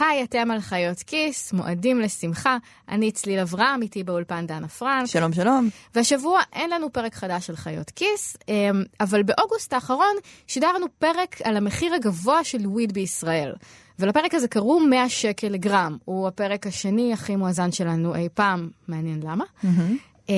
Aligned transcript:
היי, 0.00 0.22
אתם 0.22 0.50
על 0.50 0.60
חיות 0.60 0.98
כיס, 0.98 1.52
מועדים 1.52 2.00
לשמחה. 2.00 2.56
אני 2.88 3.12
צליל 3.12 3.38
אברהם, 3.38 3.82
איתי 3.82 4.04
באולפן 4.04 4.46
דנה 4.46 4.68
פרנק. 4.68 5.06
שלום, 5.06 5.32
שלום. 5.32 5.68
והשבוע 5.94 6.40
אין 6.52 6.70
לנו 6.70 6.92
פרק 6.92 7.14
חדש 7.14 7.46
של 7.46 7.56
חיות 7.56 7.90
כיס, 7.90 8.36
אמ, 8.48 8.82
אבל 9.00 9.22
באוגוסט 9.22 9.72
האחרון 9.72 10.14
שידרנו 10.46 10.86
פרק 10.98 11.36
על 11.44 11.56
המחיר 11.56 11.94
הגבוה 11.94 12.44
של 12.44 12.66
וויד 12.66 12.92
בישראל. 12.92 13.52
ולפרק 13.98 14.34
הזה 14.34 14.48
קראו 14.48 14.80
100 14.80 15.08
שקל 15.08 15.48
לגרם. 15.48 15.96
הוא 16.04 16.28
הפרק 16.28 16.66
השני 16.66 17.12
הכי 17.12 17.36
מואזן 17.36 17.72
שלנו 17.72 18.14
אי 18.14 18.28
פעם. 18.34 18.70
מעניין 18.88 19.20
למה. 19.22 19.44
Mm-hmm. 19.64 20.28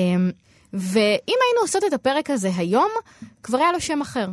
ואם 0.73 1.37
היינו 1.41 1.61
עושות 1.61 1.83
את 1.87 1.93
הפרק 1.93 2.29
הזה 2.29 2.51
היום, 2.55 2.89
כבר 3.43 3.57
היה 3.57 3.71
לו 3.71 3.81
שם 3.81 4.01
אחר. 4.01 4.27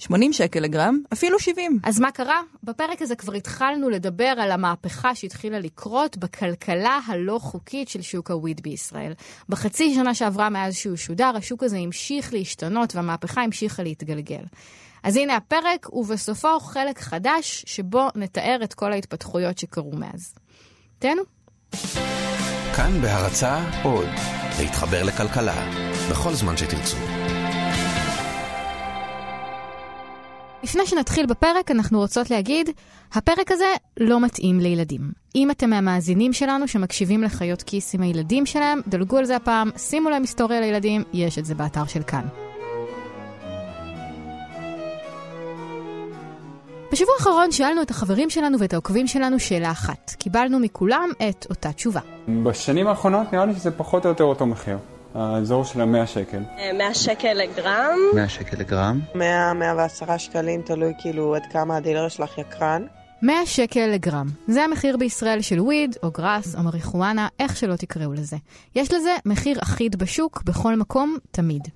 80 0.00 0.32
שקל 0.32 0.60
לגרם, 0.60 0.98
אפילו 1.12 1.38
70. 1.38 1.78
אז 1.82 2.00
מה 2.00 2.10
קרה? 2.10 2.40
בפרק 2.64 3.02
הזה 3.02 3.16
כבר 3.16 3.32
התחלנו 3.32 3.90
לדבר 3.90 4.24
על 4.24 4.50
המהפכה 4.50 5.14
שהתחילה 5.14 5.58
לקרות 5.58 6.16
בכלכלה 6.16 7.00
הלא 7.06 7.38
חוקית 7.38 7.88
של 7.88 8.02
שוק 8.02 8.30
הוויד 8.30 8.60
בישראל. 8.62 9.12
בחצי 9.48 9.94
שנה 9.94 10.14
שעברה 10.14 10.48
מאז 10.48 10.74
שהוא 10.74 10.96
שודר, 10.96 11.32
השוק 11.36 11.62
הזה 11.62 11.78
המשיך 11.78 12.34
להשתנות 12.34 12.96
והמהפכה 12.96 13.42
המשיכה 13.42 13.82
להתגלגל. 13.82 14.42
אז 15.02 15.16
הנה 15.16 15.36
הפרק, 15.36 15.92
ובסופו 15.92 16.60
חלק 16.60 16.98
חדש 16.98 17.64
שבו 17.66 18.08
נתאר 18.14 18.60
את 18.64 18.74
כל 18.74 18.92
ההתפתחויות 18.92 19.58
שקרו 19.58 19.92
מאז. 19.96 20.34
תהנו. 20.98 21.22
כאן 22.76 23.00
בהרצה 23.02 23.82
עוד, 23.82 24.08
להתחבר 24.60 25.02
לכלכלה, 25.02 25.70
בכל 26.10 26.34
זמן 26.34 26.56
שתרצו. 26.56 26.96
לפני 30.62 30.86
שנתחיל 30.86 31.26
בפרק, 31.26 31.70
אנחנו 31.70 31.98
רוצות 31.98 32.30
להגיד, 32.30 32.70
הפרק 33.12 33.50
הזה 33.52 33.74
לא 34.00 34.20
מתאים 34.20 34.60
לילדים. 34.60 35.00
אם 35.34 35.50
אתם 35.50 35.70
מהמאזינים 35.70 36.32
שלנו 36.32 36.68
שמקשיבים 36.68 37.22
לחיות 37.22 37.62
כיס 37.62 37.94
עם 37.94 38.02
הילדים 38.02 38.46
שלהם, 38.46 38.80
דלגו 38.88 39.16
על 39.16 39.24
זה 39.24 39.36
הפעם, 39.36 39.70
שימו 39.76 40.10
להם 40.10 40.22
היסטוריה 40.22 40.60
לילדים, 40.60 41.02
יש 41.12 41.38
את 41.38 41.44
זה 41.44 41.54
באתר 41.54 41.86
של 41.86 42.02
כאן. 42.02 42.26
בשבוע 46.92 47.14
האחרון 47.18 47.52
שאלנו 47.52 47.82
את 47.82 47.90
החברים 47.90 48.30
שלנו 48.30 48.58
ואת 48.58 48.72
העוקבים 48.72 49.06
שלנו 49.06 49.38
שאלה 49.38 49.70
אחת. 49.70 50.14
קיבלנו 50.18 50.58
מכולם 50.58 51.08
את 51.28 51.46
אותה 51.50 51.72
תשובה. 51.72 52.00
בשנים 52.44 52.86
האחרונות 52.86 53.32
נראה 53.32 53.46
לי 53.46 53.54
שזה 53.54 53.70
פחות 53.70 54.04
או 54.04 54.10
יותר 54.10 54.24
אותו 54.24 54.46
מחיר. 54.46 54.78
האזור 55.14 55.64
של 55.64 55.80
המאה 55.80 56.06
שקל. 56.06 56.42
100 56.74 56.86
אה, 56.86 56.94
שקל 56.94 57.32
לגרם. 57.32 57.98
100 58.14 58.28
שקל 58.28 58.56
לגרם. 58.56 59.00
100, 59.14 59.52
110 59.52 60.18
שקלים, 60.18 60.62
תלוי 60.62 60.92
כאילו 60.98 61.34
עד 61.34 61.42
כמה 61.52 61.76
הדילר 61.76 62.08
שלך 62.08 62.38
יקרן. 62.38 62.82
100 63.22 63.46
שקל 63.46 63.86
לגרם. 63.86 64.26
זה 64.48 64.64
המחיר 64.64 64.96
בישראל 64.96 65.40
של 65.40 65.60
וויד, 65.60 65.96
או 66.02 66.10
גראס, 66.10 66.56
או 66.56 66.62
מריחואנה, 66.62 67.28
איך 67.40 67.56
שלא 67.56 67.76
תקראו 67.76 68.12
לזה. 68.12 68.36
יש 68.76 68.92
לזה 68.92 69.16
מחיר 69.26 69.58
אחיד 69.62 69.96
בשוק, 69.96 70.42
בכל 70.42 70.76
מקום, 70.76 71.16
תמיד. 71.30 71.68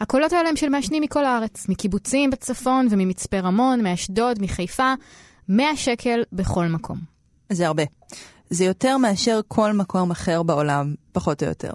הקולות 0.00 0.32
האלה 0.32 0.48
הם 0.48 0.56
של 0.56 0.68
מעשנים 0.68 1.02
מכל 1.02 1.24
הארץ, 1.24 1.68
מקיבוצים 1.68 2.30
בצפון 2.30 2.86
וממצפה 2.90 3.38
רמון, 3.38 3.82
מאשדוד, 3.82 4.42
מחיפה, 4.42 4.94
100 5.48 5.76
שקל 5.76 6.22
בכל 6.32 6.66
מקום. 6.66 6.98
זה 7.52 7.66
הרבה. 7.66 7.82
זה 8.52 8.64
יותר 8.64 8.96
מאשר 8.96 9.40
כל 9.48 9.72
מקום 9.72 10.10
אחר 10.10 10.42
בעולם, 10.42 10.94
פחות 11.12 11.42
או 11.42 11.48
יותר. 11.48 11.72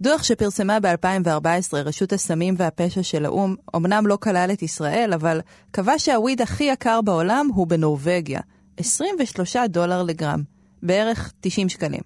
דוח 0.00 0.22
שפרסמה 0.22 0.80
ב-2014 0.80 1.74
רשות 1.74 2.12
הסמים 2.12 2.54
והפשע 2.58 3.02
של 3.02 3.24
האו"ם, 3.24 3.54
אמנם 3.76 4.06
לא 4.06 4.18
כלל 4.20 4.50
את 4.52 4.62
ישראל, 4.62 5.12
אבל 5.12 5.40
קבע 5.70 5.98
שהוויד 5.98 6.42
הכי 6.42 6.64
יקר 6.64 7.00
בעולם 7.00 7.48
הוא 7.54 7.66
בנורבגיה, 7.66 8.40
23 8.76 9.56
דולר 9.68 10.02
לגרם, 10.02 10.42
בערך 10.82 11.32
90 11.40 11.68
שקלים. 11.68 12.00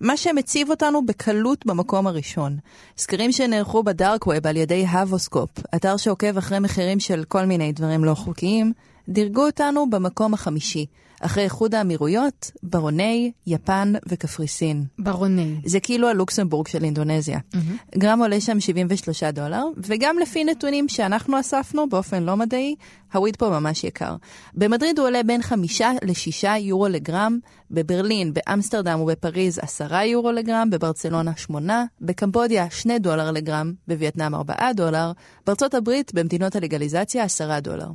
מה 0.00 0.16
שמציב 0.16 0.70
אותנו 0.70 1.06
בקלות 1.06 1.66
במקום 1.66 2.06
הראשון. 2.06 2.58
סקרים 2.98 3.32
שנערכו 3.32 3.82
בדארק 3.82 4.26
ווב 4.26 4.46
על 4.46 4.56
ידי 4.56 4.86
הבוסקופ, 4.86 5.50
אתר 5.74 5.96
שעוקב 5.96 6.38
אחרי 6.38 6.58
מחירים 6.58 7.00
של 7.00 7.24
כל 7.28 7.44
מיני 7.44 7.72
דברים 7.72 8.04
לא 8.04 8.14
חוקיים, 8.14 8.72
דירגו 9.08 9.46
אותנו 9.46 9.90
במקום 9.90 10.34
החמישי, 10.34 10.86
אחרי 11.20 11.44
איחוד 11.44 11.74
האמירויות, 11.74 12.50
ברוני, 12.62 13.32
יפן 13.46 13.92
וקפריסין. 14.08 14.84
ברוני. 14.98 15.56
זה 15.64 15.80
כאילו 15.80 16.08
הלוקסמבורג 16.08 16.68
של 16.68 16.84
אינדונזיה. 16.84 17.38
Mm-hmm. 17.38 17.98
גרם 17.98 18.22
עולה 18.22 18.40
שם 18.40 18.60
73 18.60 19.22
דולר, 19.24 19.62
וגם 19.76 20.18
לפי 20.18 20.44
נתונים 20.44 20.88
שאנחנו 20.88 21.40
אספנו 21.40 21.88
באופן 21.88 22.22
לא 22.22 22.36
מדעי, 22.36 22.74
הוויד 23.12 23.36
פה 23.36 23.48
ממש 23.48 23.84
יקר. 23.84 24.16
במדריד 24.54 24.98
הוא 24.98 25.06
עולה 25.06 25.22
בין 25.22 25.42
5 25.42 25.80
ל-6 25.80 26.48
יורו 26.58 26.88
לגרם, 26.88 27.38
בברלין, 27.70 28.32
באמסטרדם 28.34 29.00
ובפריז 29.00 29.58
10 29.62 29.94
יורו 29.94 30.32
לגרם, 30.32 30.70
בברצלונה 30.70 31.32
8, 31.36 31.84
בקמבודיה 32.00 32.70
2 32.70 32.98
דולר 32.98 33.30
לגרם, 33.30 33.72
בווייטנאם 33.88 34.34
4 34.34 34.72
דולר, 34.72 35.12
בארצות 35.46 35.74
הברית, 35.74 36.14
במדינות 36.14 36.56
הלגליזציה 36.56 37.24
10 37.24 37.60
דולר. 37.60 37.88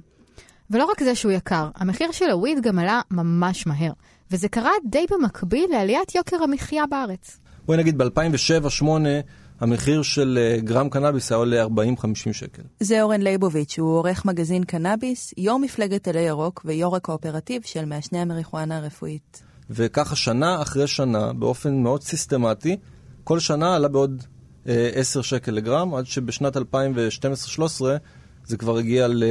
ולא 0.69 0.85
רק 0.85 1.03
זה 1.03 1.15
שהוא 1.15 1.31
יקר, 1.31 1.69
המחיר 1.75 2.11
של 2.11 2.29
הוויד 2.29 2.63
גם 2.63 2.79
עלה 2.79 3.01
ממש 3.11 3.67
מהר. 3.67 3.91
וזה 4.31 4.49
קרה 4.49 4.71
די 4.85 5.05
במקביל 5.11 5.69
לעליית 5.71 6.15
יוקר 6.15 6.43
המחיה 6.43 6.83
בארץ. 6.89 7.39
בואי 7.65 7.77
נגיד 7.77 7.97
ב-2007-2008 7.97 8.85
המחיר 9.59 10.01
של 10.01 10.39
אה, 10.41 10.61
גרם 10.61 10.89
קנאביס 10.89 11.31
היה 11.31 11.37
עולה 11.37 11.65
40-50 11.65 11.67
שקל. 12.31 12.61
זה 12.79 13.01
אורן 13.01 13.21
ליבוביץ', 13.21 13.79
הוא 13.79 13.97
עורך 13.97 14.25
מגזין 14.25 14.63
קנאביס, 14.63 15.33
יו"ר 15.37 15.57
מפלגת 15.57 16.07
אלי 16.07 16.21
ירוק 16.21 16.61
ויו"ר 16.65 16.95
הקואופרטיב 16.95 17.61
של 17.65 17.85
מעשני 17.85 18.19
המריחואנה 18.19 18.77
הרפואית. 18.77 19.43
וככה 19.69 20.15
שנה 20.15 20.61
אחרי 20.61 20.87
שנה, 20.87 21.33
באופן 21.33 21.83
מאוד 21.83 22.03
סיסטמטי, 22.03 22.77
כל 23.23 23.39
שנה 23.39 23.75
עלה 23.75 23.87
בעוד 23.87 24.23
אה, 24.67 24.89
10 24.93 25.21
שקל 25.21 25.51
לגרם, 25.51 25.95
עד 25.95 26.05
שבשנת 26.05 26.57
2012-2013 26.57 26.59
זה 28.45 28.57
כבר 28.57 28.77
הגיע 28.77 29.07
ל... 29.07 29.23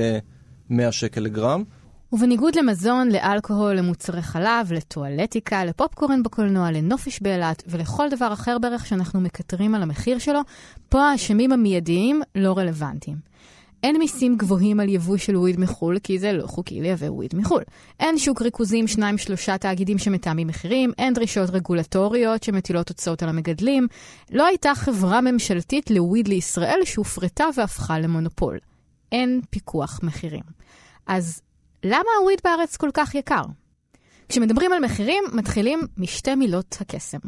100 0.70 0.92
שקל 0.92 1.20
לגרם. 1.20 1.64
ובניגוד 2.12 2.56
למזון, 2.56 3.08
לאלכוהול, 3.08 3.74
למוצרי 3.74 4.22
חלב, 4.22 4.72
לטואלטיקה, 4.72 5.64
לפופקורן 5.64 6.22
בקולנוע, 6.22 6.70
לנופש 6.70 7.20
באילת 7.20 7.62
ולכל 7.66 8.08
דבר 8.10 8.32
אחר 8.32 8.58
בערך 8.58 8.86
שאנחנו 8.86 9.20
מקטרים 9.20 9.74
על 9.74 9.82
המחיר 9.82 10.18
שלו, 10.18 10.40
פה 10.88 11.02
האשמים 11.02 11.52
המיידיים 11.52 12.22
לא 12.34 12.58
רלוונטיים. 12.58 13.16
אין 13.82 13.98
מיסים 13.98 14.36
גבוהים 14.36 14.80
על 14.80 14.88
יבוא 14.88 15.16
של 15.16 15.36
וויד 15.36 15.60
מחו"ל, 15.60 15.98
כי 15.98 16.18
זה 16.18 16.32
לא 16.32 16.46
חוקי 16.46 16.80
לייבא 16.80 17.06
וויד 17.06 17.34
מחו"ל. 17.36 17.62
אין 18.00 18.18
שוק 18.18 18.42
ריכוזים, 18.42 18.86
שניים 18.86 19.18
שלושה 19.18 19.58
תאגידים 19.58 19.98
שמתאמים 19.98 20.46
מחירים, 20.46 20.92
אין 20.98 21.14
דרישות 21.14 21.50
רגולטוריות 21.50 22.42
שמטילות 22.42 22.88
הוצאות 22.88 23.22
על 23.22 23.28
המגדלים. 23.28 23.86
לא 24.30 24.46
הייתה 24.46 24.74
חברה 24.74 25.20
ממשלתית 25.20 25.90
לוויד 25.90 26.28
לישראל 26.28 26.80
שהופרטה 26.84 27.44
והפכה 27.56 27.98
למונופול. 27.98 28.58
אין 29.14 29.40
פיקוח 29.50 30.00
מחירים. 30.02 30.42
אז 31.06 31.42
למה 31.84 32.08
הוויד 32.20 32.38
בארץ 32.44 32.76
כל 32.76 32.90
כך 32.94 33.14
יקר? 33.14 33.42
כשמדברים 34.28 34.72
על 34.72 34.84
מחירים, 34.84 35.24
מתחילים 35.32 35.80
משתי 35.98 36.34
מילות 36.34 36.76
הקסם, 36.80 37.18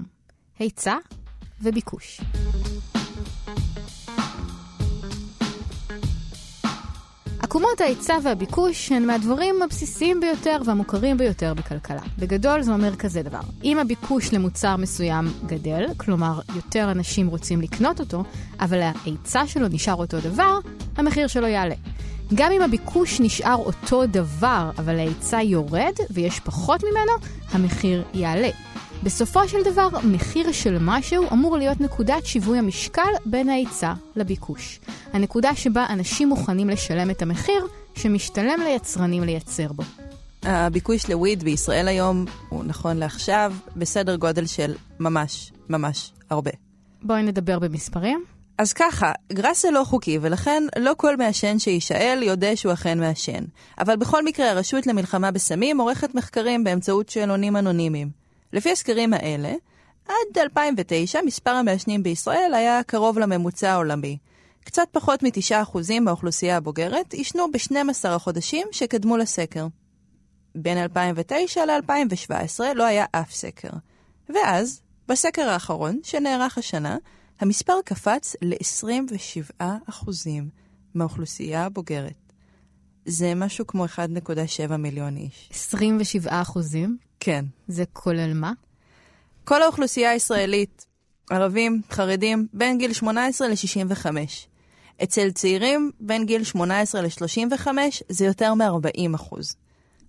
היצע 0.59 0.97
וביקוש. 1.61 2.21
עקומות 7.43 7.81
ההיצע 7.81 8.19
והביקוש 8.23 8.93
הן 8.93 9.07
מהדברים 9.07 9.63
הבסיסיים 9.63 10.21
ביותר 10.21 10.59
והמוכרים 10.65 11.17
ביותר 11.17 11.55
בכלכלה. 11.55 12.03
בגדול 12.19 12.63
זה 12.63 12.73
אומר 12.73 12.97
כזה 12.97 13.23
דבר, 13.23 13.41
אם 13.65 13.79
הביקוש 13.79 14.33
למוצר 14.33 14.77
מסוים 14.77 15.25
גדל, 15.47 15.87
כלומר 15.97 16.41
יותר 16.57 16.91
אנשים 16.91 17.27
רוצים 17.27 17.61
לקנות 17.61 18.01
אותו, 18.01 18.25
אבל 18.61 18.81
ההיצע 18.83 19.47
שלו 19.47 19.69
נשאר 19.69 19.95
אותו 19.95 20.21
דבר, 20.21 20.59
המחיר 20.97 21.27
שלו 21.27 21.47
יעלה. 21.47 21.75
גם 22.35 22.53
אם 22.53 22.63
הביקוש 22.63 23.21
נשאר 23.21 23.57
אותו 23.57 24.07
דבר, 24.07 24.71
אבל 24.79 24.99
ההיצע 24.99 25.43
יורד 25.43 25.95
ויש 26.11 26.41
פחות 26.41 26.85
ממנו, 26.85 27.13
המחיר 27.51 28.05
יעלה. 28.15 28.51
בסופו 29.03 29.49
של 29.49 29.59
דבר, 29.65 29.89
מחיר 30.05 30.53
של 30.53 30.77
משהו 30.81 31.25
אמור 31.33 31.57
להיות 31.57 31.81
נקודת 31.81 32.27
שיווי 32.27 32.59
המשקל 32.59 33.11
בין 33.27 33.49
ההיצע 33.49 33.93
לביקוש. 34.17 34.81
הנקודה 35.13 35.55
שבה 35.55 35.87
אנשים 35.89 36.29
מוכנים 36.29 36.69
לשלם 36.69 37.11
את 37.11 37.23
המחיר 37.23 37.67
שמשתלם 37.95 38.61
ליצרנים 38.65 39.25
לייצר 39.25 39.73
בו. 39.73 39.83
הביקוש 40.43 41.11
לוויד 41.11 41.45
בישראל 41.45 41.89
היום 41.89 42.25
הוא 42.49 42.65
נכון 42.65 42.97
לעכשיו 42.97 43.53
בסדר 43.77 44.17
גודל 44.17 44.47
של 44.47 44.75
ממש 45.01 45.53
ממש 45.69 46.13
הרבה. 46.31 46.51
בואי 47.03 47.23
נדבר 47.23 47.59
במספרים. 47.59 48.36
אז 48.59 48.73
ככה, 48.73 49.13
גראס 49.33 49.63
זה 49.63 49.71
לא 49.71 49.85
חוקי, 49.85 50.19
ולכן 50.23 50.63
לא 50.79 50.93
כל 50.97 51.17
מעשן 51.17 51.59
שיישאל 51.59 52.23
יודע 52.23 52.57
שהוא 52.57 52.73
אכן 52.73 53.01
מעשן. 53.01 53.45
אבל 53.79 53.97
בכל 53.97 54.25
מקרה, 54.25 54.51
הרשות 54.51 54.87
למלחמה 54.87 55.31
בסמים 55.31 55.81
עורכת 55.81 56.15
מחקרים 56.15 56.65
באמצעות 56.65 57.09
שאלונים 57.09 57.57
אנונימיים. 57.57 58.11
לפי 58.53 58.73
הסקרים 58.73 59.15
האלה, 59.15 59.55
עד 60.09 60.39
2009 60.39 61.21
מספר 61.27 61.51
המעשנים 61.51 62.03
בישראל 62.03 62.55
היה 62.55 62.83
קרוב 62.83 63.19
לממוצע 63.19 63.73
העולמי. 63.73 64.19
קצת 64.65 64.89
פחות 64.93 65.23
מ-9% 65.23 66.01
מהאוכלוסייה 66.01 66.57
הבוגרת 66.57 67.13
עישנו 67.13 67.53
ב-12 67.53 68.09
החודשים 68.09 68.69
שקדמו 68.73 69.17
לסקר. 69.17 69.67
בין 70.55 70.79
2009 70.79 71.65
ל-2017 71.65 72.61
לא 72.75 72.85
היה 72.85 73.05
אף 73.13 73.33
סקר. 73.33 73.71
ואז, 74.29 74.81
בסקר 75.09 75.49
האחרון, 75.49 76.01
שנערך 76.03 76.59
השנה, 76.59 76.97
המספר 77.41 77.75
קפץ 77.85 78.37
ל-27% 78.43 79.63
מהאוכלוסייה 80.95 81.65
הבוגרת. 81.65 82.33
זה 83.05 83.35
משהו 83.35 83.67
כמו 83.67 83.87
1.7 83.87 84.77
מיליון 84.77 85.17
איש. 85.17 85.51
27 85.53 86.43
אחוזים? 86.43 86.97
כן. 87.21 87.45
זה 87.69 87.85
כולל 87.93 88.33
מה? 88.35 88.53
כל 89.45 89.63
האוכלוסייה 89.63 90.11
הישראלית, 90.11 90.87
ערבים, 91.31 91.83
חרדים, 91.91 92.47
בין 92.53 92.79
גיל 92.79 92.93
18 92.93 93.49
ל-65. 93.49 94.07
אצל 95.03 95.31
צעירים, 95.31 95.91
בין 96.01 96.27
גיל 96.27 96.45
18 96.45 97.03
ל-35, 97.03 97.67
זה 98.09 98.25
יותר 98.25 98.55
מ-40 98.55 99.15
אחוז. 99.15 99.57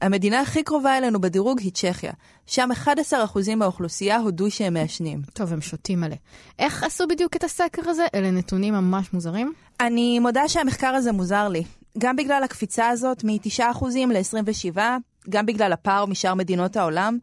המדינה 0.02 0.42
הכי 0.42 0.64
קרובה 0.64 0.98
אלינו 0.98 1.22
בדירוג 1.22 1.60
היא 1.60 1.72
צ'כיה. 1.72 2.12
שם 2.46 2.70
11% 2.84 3.56
מהאוכלוסייה 3.56 4.18
הודו 4.18 4.52
שהם 4.52 4.74
מעשנים. 4.74 5.22
טוב, 5.34 5.54
הם 5.54 5.62
שותים 5.62 6.00
מלא. 6.00 6.16
איך 6.60 6.84
עשו 6.84 7.08
בדיוק 7.08 7.36
את 7.36 7.44
הסקר 7.44 7.90
הזה? 7.90 8.06
אלה 8.16 8.32
נתונים 8.32 8.74
ממש 8.74 9.14
מוזרים. 9.14 9.54
אני 9.80 10.20
מודה 10.20 10.48
שהמחקר 10.48 10.88
הזה 10.88 11.12
מוזר 11.12 11.48
לי. 11.48 11.64
גם 11.98 12.16
בגלל 12.16 12.44
הקפיצה 12.44 12.90
הזאת 12.90 13.24
מ-9% 13.24 13.86
ל-27, 13.86 14.78
גם 15.30 15.46
בגלל 15.46 15.74
הפער 15.74 16.06
משאר 16.06 16.34
מדינות 16.34 16.76
העולם. 16.76 17.18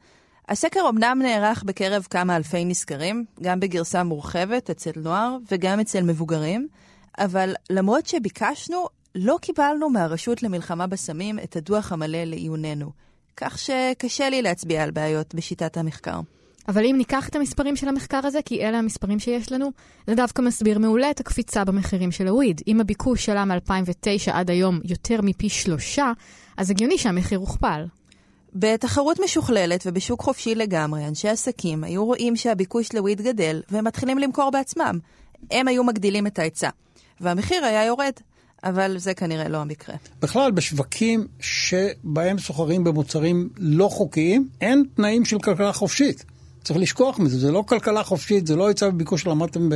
הסקר 0.49 0.89
אמנם 0.89 1.19
נערך 1.23 1.63
בקרב 1.63 2.07
כמה 2.11 2.37
אלפי 2.37 2.65
נסקרים, 2.65 3.25
גם 3.43 3.61
בגרסה 3.61 4.03
מורחבת 4.03 4.71
אצל 4.71 4.91
נוער 4.97 5.37
וגם 5.51 5.81
אצל 5.81 6.03
מבוגרים, 6.03 6.69
אבל 7.19 7.55
למרות 7.71 8.07
שביקשנו, 8.07 8.87
לא 9.15 9.39
קיבלנו 9.43 9.91
מהרשות 9.91 10.43
למלחמה 10.43 10.87
בסמים 10.87 11.39
את 11.39 11.57
הדוח 11.57 11.93
המלא 11.93 12.25
לעיוננו, 12.25 12.91
כך 13.37 13.59
שקשה 13.59 14.31
לי 14.31 14.43
להצביע 14.43 14.83
על 14.83 14.91
בעיות 14.91 15.35
בשיטת 15.35 15.77
המחקר. 15.77 16.21
אבל 16.69 16.85
אם 16.87 16.95
ניקח 16.99 17.29
את 17.29 17.37
המספרים 17.37 17.77
של 17.77 17.89
המחקר 17.89 18.21
הזה, 18.25 18.39
כי 18.45 18.61
אלה 18.61 18.79
המספרים 18.79 19.19
שיש 19.19 19.53
לנו, 19.53 19.71
זה 20.07 20.15
דווקא 20.15 20.43
מסביר 20.43 20.79
מעולה 20.79 21.11
את 21.11 21.21
הקפיצה 21.21 21.65
במחירים 21.65 22.13
של 22.13 22.29
הוויד. 22.29 22.61
אם 22.67 22.81
הביקוש 22.81 23.25
שלה 23.25 23.45
מ-2009 23.45 24.31
עד 24.33 24.51
היום 24.51 24.81
יותר 24.85 25.21
מפי 25.23 25.49
שלושה, 25.49 26.13
אז 26.57 26.71
הגיוני 26.71 26.99
שהמחיר 26.99 27.39
הוכפל. 27.39 27.85
בתחרות 28.55 29.21
משוכללת 29.25 29.83
ובשוק 29.87 30.23
חופשי 30.23 30.55
לגמרי, 30.55 31.09
אנשי 31.09 31.29
עסקים 31.29 31.85
היו 31.85 32.05
רואים 32.05 32.37
שהביקוש 32.37 32.93
לוויד 32.93 33.21
גדל, 33.21 33.63
והם 33.71 33.85
מתחילים 33.85 34.19
למכור 34.19 34.51
בעצמם. 34.51 34.99
הם 35.51 35.69
היו 35.69 35.85
מגדילים 35.85 36.27
את 36.27 36.39
ההיצע, 36.39 36.69
והמחיר 37.21 37.65
היה 37.65 37.85
יורד. 37.85 38.13
אבל 38.65 38.99
זה 38.99 39.15
כנראה 39.15 39.49
לא 39.49 39.59
המקרה. 39.59 39.95
בכלל, 40.23 40.51
בשווקים 40.51 41.27
שבהם 41.41 42.39
סוחרים 42.39 42.85
במוצרים 42.85 43.49
לא 43.59 43.89
חוקיים, 43.89 44.49
אין 44.61 44.85
תנאים 44.95 45.25
של 45.25 45.39
כלכלה 45.39 45.73
חופשית. 45.73 46.25
צריך 46.65 46.79
לשכוח 46.79 47.19
מזה, 47.19 47.39
זה 47.39 47.53
לא 47.53 47.65
כלכלה 47.69 48.03
חופשית, 48.03 48.47
זה 48.47 48.57
לא 48.57 48.69
היצע 48.69 48.89
וביקוש 48.89 49.23
שלמדתם 49.23 49.69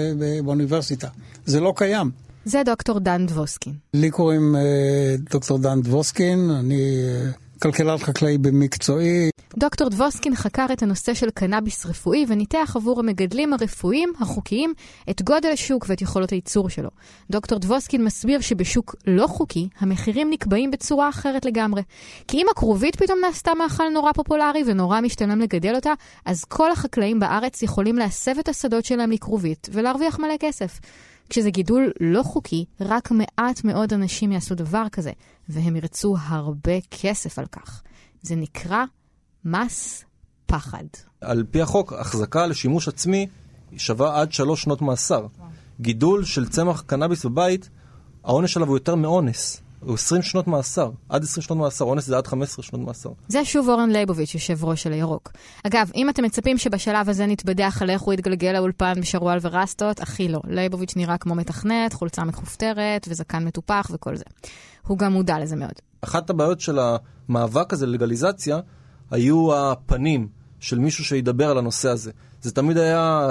באוניברסיטה. 0.44 1.08
זה 1.46 1.60
לא 1.60 1.72
קיים. 1.76 2.10
זה 2.44 2.62
דוקטור 2.64 2.98
דן 2.98 3.26
דבוסקין. 3.26 3.72
לי 3.94 4.10
קוראים 4.10 4.56
אה, 4.56 5.14
דוקטור 5.30 5.58
דן 5.58 5.82
דבוסקין, 5.82 6.50
אני 6.50 6.82
אה, 6.82 7.30
כלכלן 7.62 7.98
חקלאי 7.98 8.38
במקצועי. 8.38 9.30
דוקטור 9.56 9.88
דבוסקין 9.88 10.34
חקר 10.34 10.66
את 10.72 10.82
הנושא 10.82 11.14
של 11.14 11.30
קנאביס 11.30 11.86
רפואי 11.86 12.24
וניתח 12.28 12.72
עבור 12.76 13.00
המגדלים 13.00 13.52
הרפואיים 13.52 14.12
החוקיים 14.20 14.74
את 15.10 15.22
גודל 15.22 15.48
השוק 15.52 15.86
ואת 15.88 16.02
יכולות 16.02 16.30
הייצור 16.30 16.68
שלו. 16.68 16.88
דוקטור 17.30 17.58
דבוסקין 17.58 18.04
מסביר 18.04 18.40
שבשוק 18.40 18.94
לא 19.06 19.26
חוקי, 19.26 19.68
המחירים 19.78 20.30
נקבעים 20.30 20.70
בצורה 20.70 21.08
אחרת 21.08 21.44
לגמרי. 21.44 21.82
כי 22.28 22.36
אם 22.36 22.46
הכרובית 22.50 22.96
פתאום 22.96 23.18
נעשתה 23.26 23.54
מאכל 23.54 23.88
נורא 23.88 24.12
פופולרי 24.12 24.62
ונורא 24.66 25.00
משתלם 25.00 25.40
לגדל 25.40 25.74
אותה, 25.74 25.92
אז 26.24 26.44
כל 26.44 26.72
החקלאים 26.72 27.20
בארץ 27.20 27.62
יכולים 27.62 27.96
להסב 27.96 28.38
את 28.38 28.48
השדות 28.48 28.84
שלהם 28.84 29.10
לכרובית 29.10 29.68
ולהרוויח 29.72 30.18
מלא 30.18 30.34
כסף. 30.40 30.80
כשזה 31.30 31.50
גידול 31.50 31.92
לא 32.00 32.22
חוקי, 32.22 32.64
רק 32.80 33.10
מעט 33.10 33.64
מאוד 33.64 33.92
אנשים 33.92 34.32
יעשו 34.32 34.54
דבר 34.54 34.84
כזה, 34.92 35.12
והם 35.48 35.76
ירצו 35.76 36.16
הרבה 36.20 36.80
כסף 36.90 37.38
על 37.38 37.46
כך. 37.46 37.82
זה 38.22 38.36
נקרא 38.36 38.84
מס 39.44 40.04
פחד. 40.46 40.84
על 41.20 41.44
פי 41.50 41.62
החוק, 41.62 41.92
החזקה 41.92 42.46
לשימוש 42.46 42.88
עצמי 42.88 43.26
שווה 43.76 44.20
עד 44.20 44.32
שלוש 44.32 44.62
שנות 44.62 44.82
מאסר. 44.82 45.26
גידול 45.80 46.24
של 46.24 46.48
צמח 46.48 46.82
קנאביס 46.86 47.24
בבית, 47.24 47.68
העונש 48.24 48.56
עליו 48.56 48.68
הוא 48.68 48.76
יותר 48.76 48.94
מאונס. 48.94 49.62
הוא 49.80 49.94
20 49.94 50.22
שנות 50.22 50.46
מאסר, 50.46 50.90
עד 51.08 51.22
20 51.22 51.42
שנות 51.42 51.58
מאסר, 51.58 51.84
אונס 51.84 52.06
זה 52.06 52.16
עד 52.16 52.26
15 52.26 52.64
שנות 52.64 52.86
מאסר. 52.86 53.10
זה 53.28 53.44
שוב 53.44 53.68
אורן 53.68 53.90
ליבוביץ', 53.90 54.34
יושב 54.34 54.64
ראש 54.64 54.82
של 54.82 54.92
הירוק. 54.92 55.32
אגב, 55.66 55.90
אם 55.94 56.08
אתם 56.08 56.24
מצפים 56.24 56.58
שבשלב 56.58 57.08
הזה 57.08 57.26
נתבדח 57.26 57.82
על 57.82 57.90
איך 57.90 58.02
הוא 58.02 58.14
יתגלגל 58.14 58.52
לאולפן 58.52 58.92
בשרוואל 59.00 59.38
ורסטות, 59.42 60.00
הכי 60.00 60.28
לא. 60.28 60.40
ליבוביץ' 60.48 60.96
נראה 60.96 61.18
כמו 61.18 61.34
מתכנת, 61.34 61.92
חולצה 61.92 62.24
מכופתרת 62.24 63.06
וזקן 63.10 63.44
מטופח 63.44 63.90
וכל 63.94 64.16
זה. 64.16 64.24
הוא 64.86 64.98
גם 64.98 65.12
מודע 65.12 65.38
לזה 65.38 65.56
מאוד. 65.56 65.72
אחת 66.00 66.30
הבעיות 66.30 66.60
של 66.60 66.78
המאבק 66.78 67.72
הזה 67.72 67.86
ללגליזציה, 67.86 68.58
היו 69.10 69.56
הפנים 69.56 70.28
של 70.60 70.78
מישהו 70.78 71.04
שידבר 71.04 71.50
על 71.50 71.58
הנושא 71.58 71.88
הזה. 71.88 72.10
זה 72.40 72.50
תמיד 72.50 72.78
היה 72.78 73.28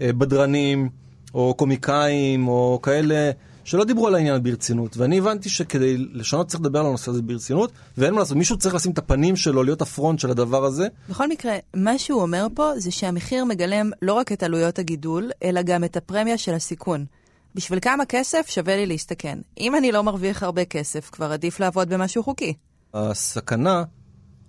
אה, 0.00 0.12
בדרנים, 0.12 0.88
או 1.34 1.54
קומיקאים, 1.54 2.48
או 2.48 2.78
כאלה 2.82 3.30
שלא 3.68 3.84
דיברו 3.84 4.06
על 4.06 4.14
העניין 4.14 4.42
ברצינות. 4.42 4.96
ואני 4.96 5.18
הבנתי 5.18 5.48
שכדי 5.48 5.96
לשנות 5.96 6.48
צריך 6.48 6.60
לדבר 6.60 6.78
על 6.78 6.86
הנושא 6.86 7.10
הזה 7.10 7.22
ברצינות, 7.22 7.72
ואין 7.98 8.14
מה 8.14 8.20
לעשות, 8.20 8.36
מישהו 8.36 8.58
צריך 8.58 8.74
לשים 8.74 8.92
את 8.92 8.98
הפנים 8.98 9.36
שלו, 9.36 9.62
להיות 9.62 9.82
הפרונט 9.82 10.18
של 10.18 10.30
הדבר 10.30 10.64
הזה. 10.64 10.88
בכל 11.08 11.28
מקרה, 11.28 11.52
מה 11.74 11.98
שהוא 11.98 12.22
אומר 12.22 12.46
פה 12.54 12.70
זה 12.76 12.90
שהמחיר 12.90 13.44
מגלם 13.44 13.90
לא 14.02 14.12
רק 14.12 14.32
את 14.32 14.42
עלויות 14.42 14.78
הגידול, 14.78 15.30
אלא 15.42 15.62
גם 15.62 15.84
את 15.84 15.96
הפרמיה 15.96 16.38
של 16.38 16.54
הסיכון. 16.54 17.04
בשביל 17.54 17.80
כמה 17.80 18.04
כסף 18.04 18.46
שווה 18.48 18.76
לי 18.76 18.86
להסתכן. 18.86 19.38
אם 19.60 19.76
אני 19.76 19.92
לא 19.92 20.02
מרוויח 20.02 20.42
הרבה 20.42 20.64
כסף, 20.64 21.10
כבר 21.10 21.32
עדיף 21.32 21.60
לעבוד 21.60 21.88
במשהו 21.88 22.22
חוקי. 22.22 22.54
הסכנה 22.94 23.84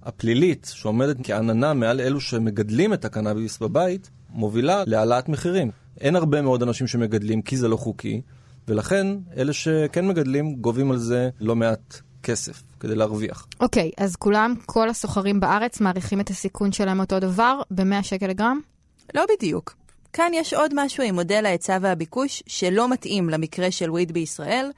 הפלילית 0.04 0.72
שעומדת 0.74 1.18
כעננה 1.24 1.74
מעל 1.74 2.02
אלו 2.02 2.22
שמגדלים 2.22 2.94
את 2.94 3.06
הקנאביס 3.06 3.60
בבית, 3.60 4.10
מובילה 4.30 4.84
להעלאת 4.88 5.30
מחירים. 5.30 5.72
אין 6.00 6.16
הרבה 6.16 6.42
מאוד 6.42 6.64
אנשים 6.64 6.88
שמגדלים 6.88 7.42
כי 7.42 7.58
זה 7.58 7.68
לא 7.68 7.78
חוקי, 7.78 8.22
ולכן 8.70 9.08
אלה 9.38 9.54
שכן 9.54 10.08
מגדלים 10.08 10.56
גובים 10.56 10.92
על 10.92 10.98
זה 10.98 11.30
לא 11.40 11.56
מעט 11.56 12.02
כסף 12.24 12.64
כדי 12.80 12.96
להרוויח. 12.96 13.48
אוקיי, 13.60 13.92
okay, 13.96 14.04
אז 14.04 14.16
כולם, 14.16 14.56
כל 14.66 14.90
הסוחרים 14.90 15.40
בארץ 15.40 15.82
מעריכים 15.82 16.20
את 16.20 16.30
הסיכון 16.30 16.72
שלהם 16.72 17.00
אותו 17.00 17.20
דבר 17.20 17.62
ב-100 17.72 18.04
שקל 18.04 18.28
לגרם? 18.28 18.60
לא 19.16 19.26
בדיוק. 19.36 19.76
כאן 20.14 20.32
יש 20.34 20.54
עוד 20.54 20.72
משהו 20.76 21.04
עם 21.04 21.16
מודל 21.16 21.46
ההיצע 21.46 21.78
והביקוש 21.82 22.44
שלא 22.48 22.90
מתאים 22.90 23.30
למקרה 23.30 23.72
של 23.72 23.92
וויד 23.92 24.12
בישראל. 24.12 24.72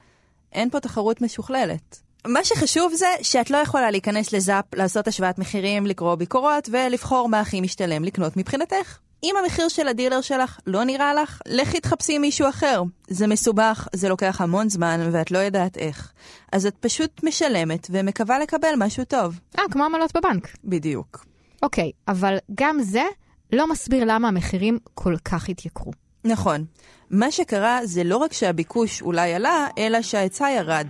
אין 0.52 0.70
פה 0.70 0.80
תחרות 0.80 1.20
משוכללת. 1.20 2.00
מה 2.26 2.44
שחשוב 2.44 2.92
זה 2.94 3.06
שאת 3.22 3.50
לא 3.50 3.56
יכולה 3.56 3.90
להיכנס 3.90 4.32
לזאפ, 4.32 4.64
לעשות 4.74 5.08
השוואת 5.08 5.38
מחירים, 5.38 5.86
לקרוא 5.86 6.14
ביקורות 6.14 6.68
ולבחור 6.72 7.28
מה 7.28 7.40
הכי 7.40 7.60
משתלם 7.60 8.04
לקנות 8.04 8.36
מבחינתך. 8.36 8.98
אם 9.24 9.34
המחיר 9.42 9.68
של 9.68 9.88
הדילר 9.88 10.20
שלך 10.20 10.58
לא 10.66 10.84
נראה 10.84 11.14
לך, 11.14 11.40
לכי 11.46 11.80
תחפשי 11.80 12.18
מישהו 12.18 12.48
אחר. 12.48 12.82
זה 13.08 13.26
מסובך, 13.26 13.88
זה 13.92 14.08
לוקח 14.08 14.40
המון 14.40 14.68
זמן 14.68 15.08
ואת 15.12 15.30
לא 15.30 15.38
יודעת 15.38 15.78
איך. 15.78 16.12
אז 16.52 16.66
את 16.66 16.74
פשוט 16.80 17.24
משלמת 17.24 17.86
ומקווה 17.90 18.38
לקבל 18.38 18.72
משהו 18.76 19.04
טוב. 19.04 19.40
אה, 19.58 19.64
כמו 19.70 19.84
עמלות 19.84 20.16
בבנק. 20.16 20.48
בדיוק. 20.64 21.24
אוקיי, 21.62 21.90
אבל 22.08 22.36
גם 22.54 22.82
זה 22.82 23.04
לא 23.52 23.70
מסביר 23.70 24.04
למה 24.04 24.28
המחירים 24.28 24.78
כל 24.94 25.14
כך 25.24 25.48
התייקרו. 25.48 25.92
נכון. 26.24 26.64
מה 27.10 27.30
שקרה 27.30 27.80
זה 27.84 28.04
לא 28.04 28.16
רק 28.16 28.32
שהביקוש 28.32 29.02
אולי 29.02 29.34
עלה, 29.34 29.66
אלא 29.78 30.02
שההיצע 30.02 30.50
ירד. 30.50 30.86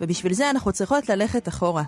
ובשביל 0.00 0.32
זה 0.32 0.50
אנחנו 0.50 0.72
צריכות 0.72 1.08
ללכת 1.08 1.48
אחורה, 1.48 1.82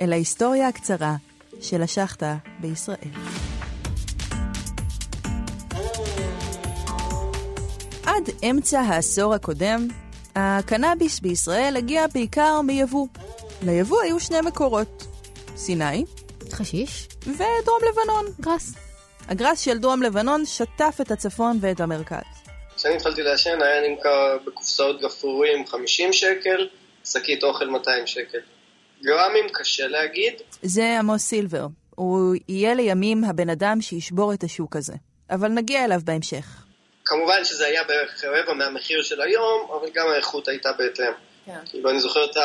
אל 0.00 0.12
ההיסטוריה 0.12 0.68
הקצרה 0.68 1.16
של 1.60 1.82
השחטה 1.82 2.36
בישראל. 2.60 3.57
עד 8.18 8.30
אמצע 8.50 8.80
העשור 8.80 9.34
הקודם, 9.34 9.88
הקנאביס 10.36 11.20
בישראל 11.20 11.76
הגיע 11.76 12.06
בעיקר 12.14 12.60
מיבוא. 12.60 13.06
ליבוא 13.62 14.02
היו 14.02 14.20
שני 14.20 14.40
מקורות, 14.40 15.06
סיני. 15.56 16.04
חשיש. 16.52 17.08
ודרום 17.22 17.78
לבנון. 17.90 18.24
גראס. 18.40 18.74
הגראס 19.28 19.60
של 19.60 19.78
דרום 19.78 20.02
לבנון 20.02 20.46
שטף 20.46 20.98
את 21.00 21.10
הצפון 21.10 21.58
ואת 21.60 21.80
המרכז. 21.80 22.22
כשאני 22.76 22.96
התחלתי 22.96 23.22
לעשן 23.22 23.62
היה 23.62 23.88
נמכר 23.88 24.38
בקופסאות 24.46 25.00
גפרורים 25.00 25.66
50 25.66 26.12
שקל, 26.12 26.68
שקית 27.04 27.44
אוכל 27.44 27.66
200 27.66 28.06
שקל. 28.06 28.38
גרמים 29.02 29.44
קשה 29.52 29.86
להגיד. 29.86 30.34
זה 30.62 30.98
עמוס 30.98 31.22
סילבר. 31.22 31.66
הוא 31.94 32.34
יהיה 32.48 32.74
לימים 32.74 33.24
הבן 33.24 33.48
אדם 33.48 33.80
שישבור 33.80 34.34
את 34.34 34.44
השוק 34.44 34.76
הזה. 34.76 34.94
אבל 35.30 35.48
נגיע 35.48 35.84
אליו 35.84 36.00
בהמשך. 36.04 36.67
כמובן 37.08 37.44
שזה 37.44 37.66
היה 37.66 37.84
בערך 37.84 38.24
רבע 38.24 38.52
מהמחיר 38.54 39.02
של 39.02 39.20
היום, 39.20 39.70
אבל 39.70 39.88
גם 39.94 40.08
האיכות 40.08 40.48
הייתה 40.48 40.72
בהתאם. 40.72 41.12
כן. 41.46 41.58
כאילו, 41.66 41.90
אני 41.90 42.00
זוכר 42.00 42.24
את 42.24 42.36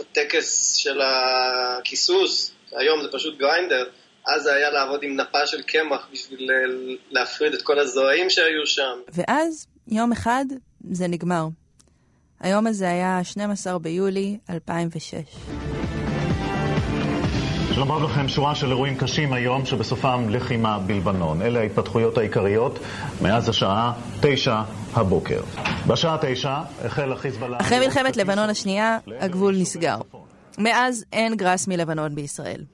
הטקס 0.00 0.74
של 0.74 1.00
הכיסוס, 1.02 2.52
היום 2.72 3.02
זה 3.02 3.08
פשוט 3.12 3.38
גריינדר, 3.38 3.84
אז 4.26 4.42
זה 4.42 4.54
היה 4.54 4.70
לעבוד 4.70 5.02
עם 5.02 5.20
נפה 5.20 5.46
של 5.46 5.62
קמח 5.62 6.08
בשביל 6.12 6.50
אה, 6.50 6.56
להפריד 7.10 7.54
את 7.54 7.62
כל 7.62 7.78
הזרעים 7.78 8.30
שהיו 8.30 8.66
שם. 8.66 8.98
ואז, 9.12 9.66
יום 9.88 10.12
אחד, 10.12 10.44
זה 10.90 11.08
נגמר. 11.08 11.46
היום 12.40 12.66
הזה 12.66 12.88
היה 12.88 13.20
12 13.24 13.78
ביולי 13.78 14.38
2006. 14.50 15.14
שלום 17.74 17.92
רב 17.92 18.02
לכם, 18.02 18.28
שורה 18.28 18.54
של 18.54 18.66
אירועים 18.66 18.96
קשים 18.96 19.32
היום 19.32 19.66
שבסופם 19.66 20.26
לחימה 20.28 20.78
בלבנון. 20.78 21.42
אלה 21.42 21.60
ההתפתחויות 21.60 22.18
העיקריות 22.18 22.78
מאז 23.22 23.48
השעה 23.48 23.92
תשע 24.22 24.62
הבוקר. 24.92 25.40
בשעה 25.86 26.16
תשע 26.22 26.60
החל 26.84 27.12
החיזבאללה... 27.12 27.58
אחרי 27.60 27.78
מלחמת 27.78 28.16
לבנון 28.16 28.50
השנייה, 28.50 28.98
הגבול 29.20 29.56
נסגר. 29.56 29.96
מאז 30.58 31.04
אין 31.12 31.36
גראס 31.36 31.68
מלבנון 31.68 32.14
בישראל. 32.14 32.64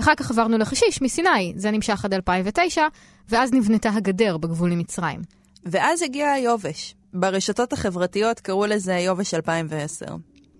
אחר 0.00 0.14
כך 0.14 0.30
עברנו 0.30 0.58
לחשיש 0.58 1.02
מסיני, 1.02 1.52
זה 1.56 1.70
נמשך 1.70 2.04
עד 2.04 2.14
2009, 2.14 2.82
ואז 3.28 3.52
נבנתה 3.52 3.90
הגדר 3.90 4.36
בגבול 4.36 4.72
עם 4.72 4.78
מצרים. 4.78 5.20
ואז 5.64 6.02
הגיע 6.02 6.30
היובש. 6.30 6.94
ברשתות 7.14 7.72
החברתיות 7.72 8.40
קראו 8.40 8.66
לזה 8.66 8.94
יובש 8.94 9.34
2010. 9.34 10.06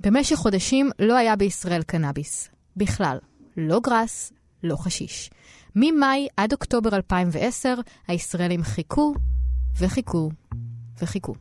במשך 0.01 0.37
חודשים 0.37 0.91
לא 0.99 1.17
היה 1.17 1.37
בישראל 1.37 1.83
קנאביס. 1.83 2.49
בכלל. 2.77 3.19
לא 3.57 3.81
גראס, 3.81 4.33
לא 4.63 4.77
חשיש. 4.77 5.31
ממאי 5.77 6.29
עד 6.37 6.53
אוקטובר 6.53 6.97
2010, 6.97 7.75
הישראלים 8.09 8.63
חיכו 8.63 9.15
וחיכו 9.79 10.31
וחיכו. 11.03 11.35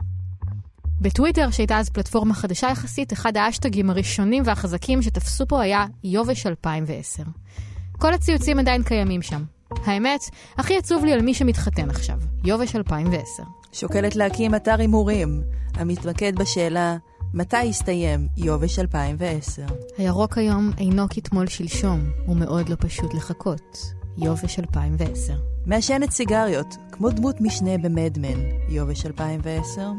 בטוויטר, 1.02 1.52
שהייתה 1.52 1.78
אז 1.78 1.90
פלטפורמה 1.90 2.34
חדשה 2.34 2.68
יחסית, 2.68 3.14
אחד 3.14 3.38
האשטגים 3.38 3.90
הראשונים 3.90 4.44
והחזקים 4.46 5.02
שתפסו 5.02 5.48
פה 5.48 5.62
היה 5.62 5.86
יובש 6.04 6.46
2010. 6.46 7.24
כל 7.92 8.14
הציוצים 8.14 8.60
עדיין 8.60 8.84
קיימים 8.84 9.22
שם. 9.22 9.44
האמת, 9.86 10.20
הכי 10.58 10.78
עצוב 10.78 11.06
לי 11.06 11.14
על 11.14 11.22
מי 11.22 11.34
שמתחתן 11.34 11.90
עכשיו, 11.90 12.20
יובש 12.44 12.76
2010. 12.76 13.44
שוקלת 13.72 14.16
להקים 14.16 14.56
אתר 14.56 14.76
הימורים, 14.80 15.42
המתמקד 15.74 16.36
בשאלה 16.36 16.98
מתי 17.34 17.64
יסתיים 17.64 18.28
יובש 18.38 18.80
2010? 18.80 19.62
הירוק 19.98 20.38
היום 20.38 20.72
אינו 20.78 21.04
כתמול 21.10 21.48
שלשום, 21.48 22.00
ומאוד 22.28 22.70
לא 22.70 22.76
פשוט 22.80 23.14
לחכות. 23.14 23.78
יובש 24.18 24.60
2010. 24.60 25.34
מעשנת 25.66 26.12
סיגריות, 26.12 26.76
כמו 26.92 27.10
דמות 27.10 27.42
משנה 27.42 27.78
במדמן, 27.78 28.40
יובש 28.70 29.06
2010. 29.06 29.92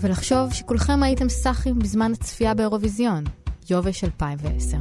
ולחשוב 0.00 0.52
שכולכם 0.52 1.02
הייתם 1.02 1.28
סאחים 1.28 1.78
בזמן 1.78 2.12
הצפייה 2.12 2.54
באירוויזיון, 2.54 3.24
יובש 3.70 4.04
2010. 4.04 4.76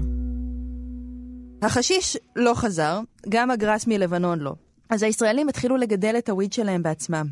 החשיש 1.61 2.17
לא 2.35 2.53
חזר, 2.55 2.99
גם 3.29 3.51
הגראס 3.51 3.87
מלבנון 3.87 4.39
לא. 4.39 4.53
אז 4.89 5.03
הישראלים 5.03 5.49
התחילו 5.49 5.77
לגדל 5.77 6.15
את 6.17 6.29
הוויד 6.29 6.53
שלהם 6.53 6.83
בעצמם. 6.83 7.27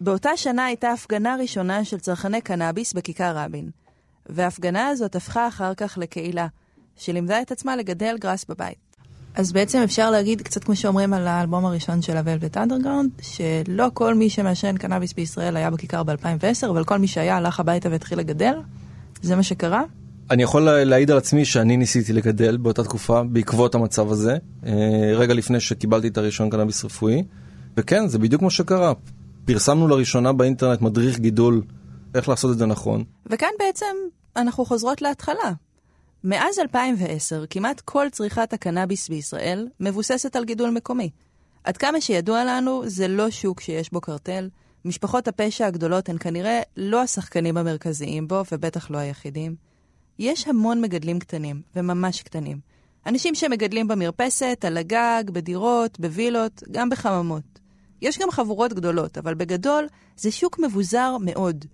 באותה 0.00 0.36
שנה 0.36 0.64
הייתה 0.64 0.90
הפגנה 0.92 1.36
ראשונה 1.40 1.84
של 1.84 1.98
צרכני 1.98 2.40
קנאביס 2.40 2.92
בכיכר 2.92 3.36
רבין. 3.36 3.70
וההפגנה 4.28 4.86
הזאת 4.86 5.16
הפכה 5.16 5.48
אחר 5.48 5.74
כך 5.74 5.98
לקהילה, 6.00 6.46
שלימדה 6.96 7.42
את 7.42 7.52
עצמה 7.52 7.76
לגדל 7.76 8.16
גראס 8.20 8.44
בבית. 8.48 8.88
אז 9.34 9.52
בעצם 9.52 9.78
אפשר 9.84 10.10
להגיד, 10.10 10.42
קצת 10.42 10.64
כמו 10.64 10.76
שאומרים 10.76 11.12
על 11.12 11.26
האלבום 11.26 11.64
הראשון 11.64 12.02
של 12.02 12.16
הוולבט 12.16 12.56
אנדרגראונד, 12.56 13.10
שלא 13.20 13.86
כל 13.94 14.14
מי 14.14 14.30
שמעשן 14.30 14.76
קנאביס 14.76 15.12
בישראל 15.12 15.56
היה 15.56 15.70
בכיכר 15.70 16.02
ב-2010, 16.02 16.70
אבל 16.70 16.84
כל 16.84 16.98
מי 16.98 17.06
שהיה 17.06 17.36
הלך 17.36 17.60
הביתה 17.60 17.88
והתחיל 17.88 18.18
לגדל. 18.18 18.54
זה 19.22 19.36
מה 19.36 19.42
שקרה. 19.42 19.82
אני 20.30 20.42
יכול 20.42 20.62
להעיד 20.62 21.10
על 21.10 21.18
עצמי 21.18 21.44
שאני 21.44 21.76
ניסיתי 21.76 22.12
לגדל 22.12 22.56
באותה 22.56 22.84
תקופה 22.84 23.22
בעקבות 23.22 23.74
המצב 23.74 24.10
הזה, 24.10 24.36
אה, 24.66 24.72
רגע 25.14 25.34
לפני 25.34 25.60
שקיבלתי 25.60 26.08
את 26.08 26.18
הרישיון 26.18 26.50
קנאביס 26.50 26.84
רפואי, 26.84 27.22
וכן, 27.76 28.08
זה 28.08 28.18
בדיוק 28.18 28.42
מה 28.42 28.50
שקרה. 28.50 28.92
פרסמנו 29.44 29.88
לראשונה 29.88 30.32
באינטרנט 30.32 30.80
מדריך 30.80 31.18
גידול, 31.18 31.62
איך 32.18 32.28
לעשות 32.28 32.52
את 32.52 32.58
זה 32.58 32.66
נכון. 32.66 33.04
וכאן 33.26 33.48
בעצם 33.58 33.96
אנחנו 34.36 34.64
חוזרות 34.64 35.02
להתחלה. 35.02 35.52
מאז 36.24 36.58
2010, 36.58 37.44
כמעט 37.50 37.80
כל 37.80 38.06
צריכת 38.12 38.52
הקנאביס 38.52 39.08
בישראל 39.08 39.68
מבוססת 39.80 40.36
על 40.36 40.44
גידול 40.44 40.70
מקומי. 40.70 41.10
עד 41.64 41.76
כמה 41.76 42.00
שידוע 42.00 42.44
לנו, 42.44 42.82
זה 42.86 43.08
לא 43.08 43.30
שוק 43.30 43.60
שיש 43.60 43.92
בו 43.92 44.00
קרטל. 44.00 44.48
משפחות 44.84 45.28
הפשע 45.28 45.66
הגדולות 45.66 46.08
הן 46.08 46.18
כנראה 46.18 46.60
לא 46.76 47.02
השחקנים 47.02 47.56
המרכזיים 47.56 48.28
בו, 48.28 48.42
ובטח 48.52 48.90
לא 48.90 48.98
היחידים. 48.98 49.56
יש 50.18 50.48
המון 50.48 50.80
מגדלים 50.80 51.18
קטנים, 51.18 51.62
וממש 51.76 52.22
קטנים. 52.22 52.60
אנשים 53.06 53.34
שמגדלים 53.34 53.88
במרפסת, 53.88 54.64
על 54.66 54.76
הגג, 54.76 55.24
בדירות, 55.32 56.00
בווילות, 56.00 56.62
גם 56.70 56.90
בחממות. 56.90 57.58
יש 58.02 58.18
גם 58.18 58.30
חבורות 58.30 58.72
גדולות, 58.72 59.18
אבל 59.18 59.34
בגדול 59.34 59.86
זה 60.16 60.30
שוק 60.30 60.58
מבוזר 60.58 61.16
מאוד. 61.20 61.64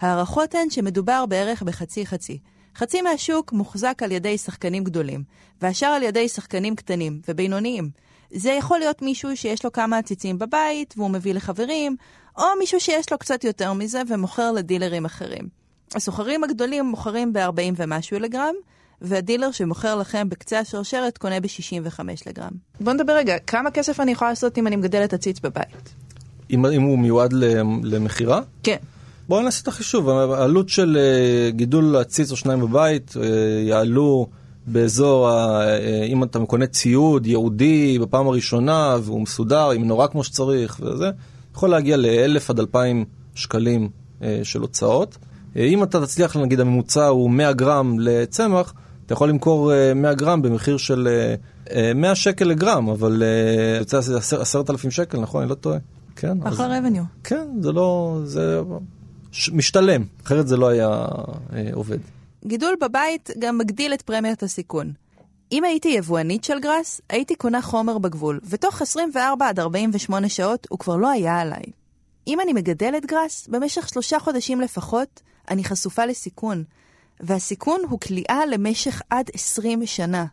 ההערכות 0.00 0.54
הן 0.54 0.70
שמדובר 0.70 1.26
בערך 1.26 1.62
בחצי-חצי. 1.62 2.38
חצי 2.76 3.02
מהשוק 3.02 3.52
מוחזק 3.52 4.02
על 4.02 4.12
ידי 4.12 4.38
שחקנים 4.38 4.84
גדולים, 4.84 5.22
והשאר 5.62 5.88
על 5.88 6.02
ידי 6.02 6.28
שחקנים 6.28 6.76
קטנים 6.76 7.20
ובינוניים. 7.28 7.90
זה 8.32 8.50
יכול 8.50 8.78
להיות 8.78 9.02
מישהו 9.02 9.36
שיש 9.36 9.64
לו 9.64 9.72
כמה 9.72 9.98
עציצים 9.98 10.38
בבית, 10.38 10.94
והוא 10.96 11.10
מביא 11.10 11.34
לחברים, 11.34 11.96
או 12.38 12.44
מישהו 12.58 12.80
שיש 12.80 13.12
לו 13.12 13.18
קצת 13.18 13.44
יותר 13.44 13.72
מזה 13.72 14.02
ומוכר 14.08 14.52
לדילרים 14.52 15.04
אחרים. 15.04 15.48
הסוחרים 15.94 16.44
הגדולים 16.44 16.84
מוכרים 16.84 17.32
ב-40 17.32 17.74
ומשהו 17.76 18.18
לגרם, 18.18 18.54
והדילר 19.00 19.50
שמוכר 19.50 19.96
לכם 19.96 20.28
בקצה 20.28 20.58
השרשרת 20.58 21.18
קונה 21.18 21.40
ב-65 21.40 22.00
לגרם. 22.26 22.50
בוא 22.80 22.92
נדבר 22.92 23.12
רגע, 23.12 23.38
כמה 23.38 23.70
כסף 23.70 24.00
אני 24.00 24.12
יכולה 24.12 24.30
לעשות 24.30 24.58
אם 24.58 24.66
אני 24.66 24.76
מגדלת 24.76 25.12
עציץ 25.12 25.40
בבית? 25.40 25.94
אם, 26.50 26.66
אם 26.66 26.82
הוא 26.82 26.98
מיועד 26.98 27.32
למכירה? 27.82 28.40
כן. 28.62 28.76
בואו 29.30 29.42
נעשה 29.42 29.62
את 29.62 29.68
החישוב, 29.68 30.08
העלות 30.08 30.68
של 30.68 30.98
אה, 31.00 31.50
גידול 31.50 31.96
עציץ 31.96 32.30
או 32.30 32.36
שניים 32.36 32.60
בבית 32.60 33.14
אה, 33.16 33.22
יעלו 33.62 34.26
באזור, 34.66 35.30
אה, 35.30 36.04
אם 36.04 36.22
אתה 36.22 36.38
קונה 36.38 36.66
ציוד 36.66 37.26
ייעודי 37.26 37.98
בפעם 37.98 38.26
הראשונה 38.26 38.96
והוא 39.02 39.20
מסודר, 39.20 39.70
עם 39.70 39.84
נורא 39.84 40.06
כמו 40.06 40.24
שצריך 40.24 40.80
וזה, 40.82 41.10
יכול 41.54 41.70
להגיע 41.70 41.96
ל-1,000 41.96 42.44
עד 42.48 42.58
2,000 42.58 43.04
שקלים 43.34 43.88
של 44.42 44.60
הוצאות. 44.60 45.18
אם 45.56 45.82
אתה 45.82 46.00
תצליח, 46.00 46.36
נגיד 46.36 46.60
הממוצע 46.60 47.06
הוא 47.06 47.30
100 47.30 47.52
גרם 47.52 47.96
לצמח, 48.00 48.74
אתה 49.06 49.12
יכול 49.12 49.28
למכור 49.28 49.72
100 49.94 50.14
גרם 50.14 50.42
במחיר 50.42 50.76
של 50.76 51.08
100 51.94 52.14
שקל 52.14 52.44
לגרם, 52.44 52.88
אבל 52.88 53.22
יוצא 53.78 53.98
10,000 54.40 54.90
שקל, 54.90 55.20
נכון? 55.20 55.42
אני 55.42 55.50
לא 55.50 55.54
טועה. 55.54 55.78
כן. 56.16 56.38
אחלה 56.42 56.78
רבניו. 56.78 57.02
כן, 57.24 57.46
זה 57.60 57.72
לא... 57.72 58.20
זה 58.24 58.60
משתלם, 59.52 60.04
אחרת 60.24 60.48
זה 60.48 60.56
לא 60.56 60.68
היה 60.68 60.88
אה, 61.52 61.70
עובד. 61.72 61.98
גידול 62.44 62.74
בבית 62.80 63.30
גם 63.38 63.58
מגדיל 63.58 63.94
את 63.94 64.02
פרמיית 64.02 64.42
הסיכון. 64.42 64.92
אם 65.52 65.64
הייתי 65.64 65.88
יבואנית 65.88 66.44
של 66.44 66.60
גראס, 66.60 67.00
הייתי 67.08 67.34
קונה 67.34 67.62
חומר 67.62 67.98
בגבול, 67.98 68.40
ותוך 68.44 68.82
24 68.82 69.48
עד 69.48 69.60
48 69.60 70.28
שעות 70.28 70.66
הוא 70.70 70.78
כבר 70.78 70.96
לא 70.96 71.10
היה 71.10 71.40
עליי. 71.40 71.62
אם 72.26 72.40
אני 72.40 72.52
מגדלת 72.52 73.06
גראס, 73.06 73.48
במשך 73.48 73.88
שלושה 73.88 74.18
חודשים 74.18 74.60
לפחות, 74.60 75.20
אני 75.50 75.64
חשופה 75.64 76.04
לסיכון, 76.04 76.64
והסיכון 77.20 77.80
הוא 77.88 78.00
כליאה 78.00 78.46
למשך 78.46 79.02
עד 79.10 79.30
20 79.34 79.86
שנה. 79.86 80.26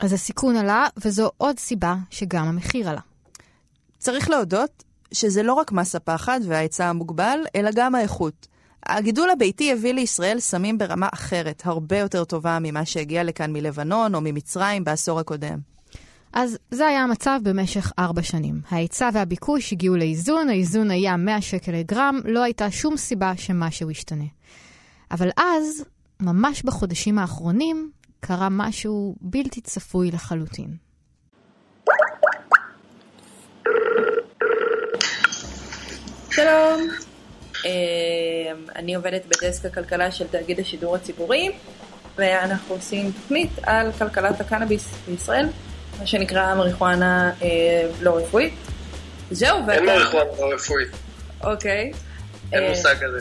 אז 0.00 0.12
הסיכון 0.12 0.56
עלה, 0.56 0.86
וזו 1.04 1.30
עוד 1.36 1.58
סיבה 1.58 1.96
שגם 2.10 2.46
המחיר 2.46 2.90
עלה. 2.90 3.00
צריך 3.98 4.30
להודות 4.30 4.84
שזה 5.12 5.42
לא 5.42 5.52
רק 5.52 5.72
מס 5.72 5.94
הפחד 5.94 6.40
וההיצע 6.44 6.86
המוגבל, 6.86 7.38
אלא 7.56 7.70
גם 7.74 7.94
האיכות. 7.94 8.46
הגידול 8.86 9.30
הביתי 9.30 9.72
הביא 9.72 9.92
לישראל 9.92 10.40
סמים 10.40 10.78
ברמה 10.78 11.08
אחרת, 11.14 11.62
הרבה 11.64 11.98
יותר 11.98 12.24
טובה 12.24 12.58
ממה 12.62 12.84
שהגיע 12.84 13.24
לכאן 13.24 13.52
מלבנון 13.52 14.14
או 14.14 14.20
ממצרים 14.20 14.84
בעשור 14.84 15.20
הקודם. 15.20 15.58
אז 16.32 16.58
זה 16.70 16.86
היה 16.86 17.02
המצב 17.02 17.40
במשך 17.42 17.92
ארבע 17.98 18.22
שנים. 18.22 18.60
ההיצע 18.68 19.10
והביקוש 19.12 19.72
הגיעו 19.72 19.96
לאיזון, 19.96 20.48
האיזון 20.48 20.90
היה 20.90 21.16
100 21.16 21.40
שקל 21.40 21.72
לגרם, 21.72 22.20
לא 22.24 22.42
הייתה 22.42 22.70
שום 22.70 22.96
סיבה 22.96 23.32
שמשהו 23.36 23.90
ישתנה. 23.90 24.24
אבל 25.10 25.30
אז, 25.36 25.84
ממש 26.20 26.62
בחודשים 26.62 27.18
האחרונים, 27.18 27.90
קרה 28.20 28.48
משהו 28.50 29.16
בלתי 29.20 29.60
צפוי 29.60 30.10
לחלוטין. 30.10 30.89
שלום, 36.30 36.88
אמ, 37.64 37.70
אני 38.76 38.94
עובדת 38.94 39.22
בדסק 39.26 39.64
הכלכלה 39.64 40.10
של 40.10 40.26
תאגיד 40.26 40.60
השידור 40.60 40.96
הציבורי, 40.96 41.50
ואנחנו 42.18 42.74
עושים 42.74 43.12
תוכנית 43.12 43.50
על 43.62 43.92
כלכלת 43.92 44.40
הקנאביס 44.40 44.88
בישראל, 45.08 45.48
מה 45.98 46.06
שנקרא 46.06 46.54
מריחואנה 46.54 47.32
אה, 47.42 47.48
לא 48.00 48.16
רפואית. 48.16 48.54
זהו, 49.30 49.58
ואתה... 49.66 49.72
אין 49.72 49.84
מריחואנה 49.84 50.30
לא 50.40 50.54
רפואית. 50.54 50.88
אוקיי. 51.44 51.92
אין 52.52 52.62
אה, 52.62 52.68
מושג 52.68 52.94
כזה. 52.94 53.20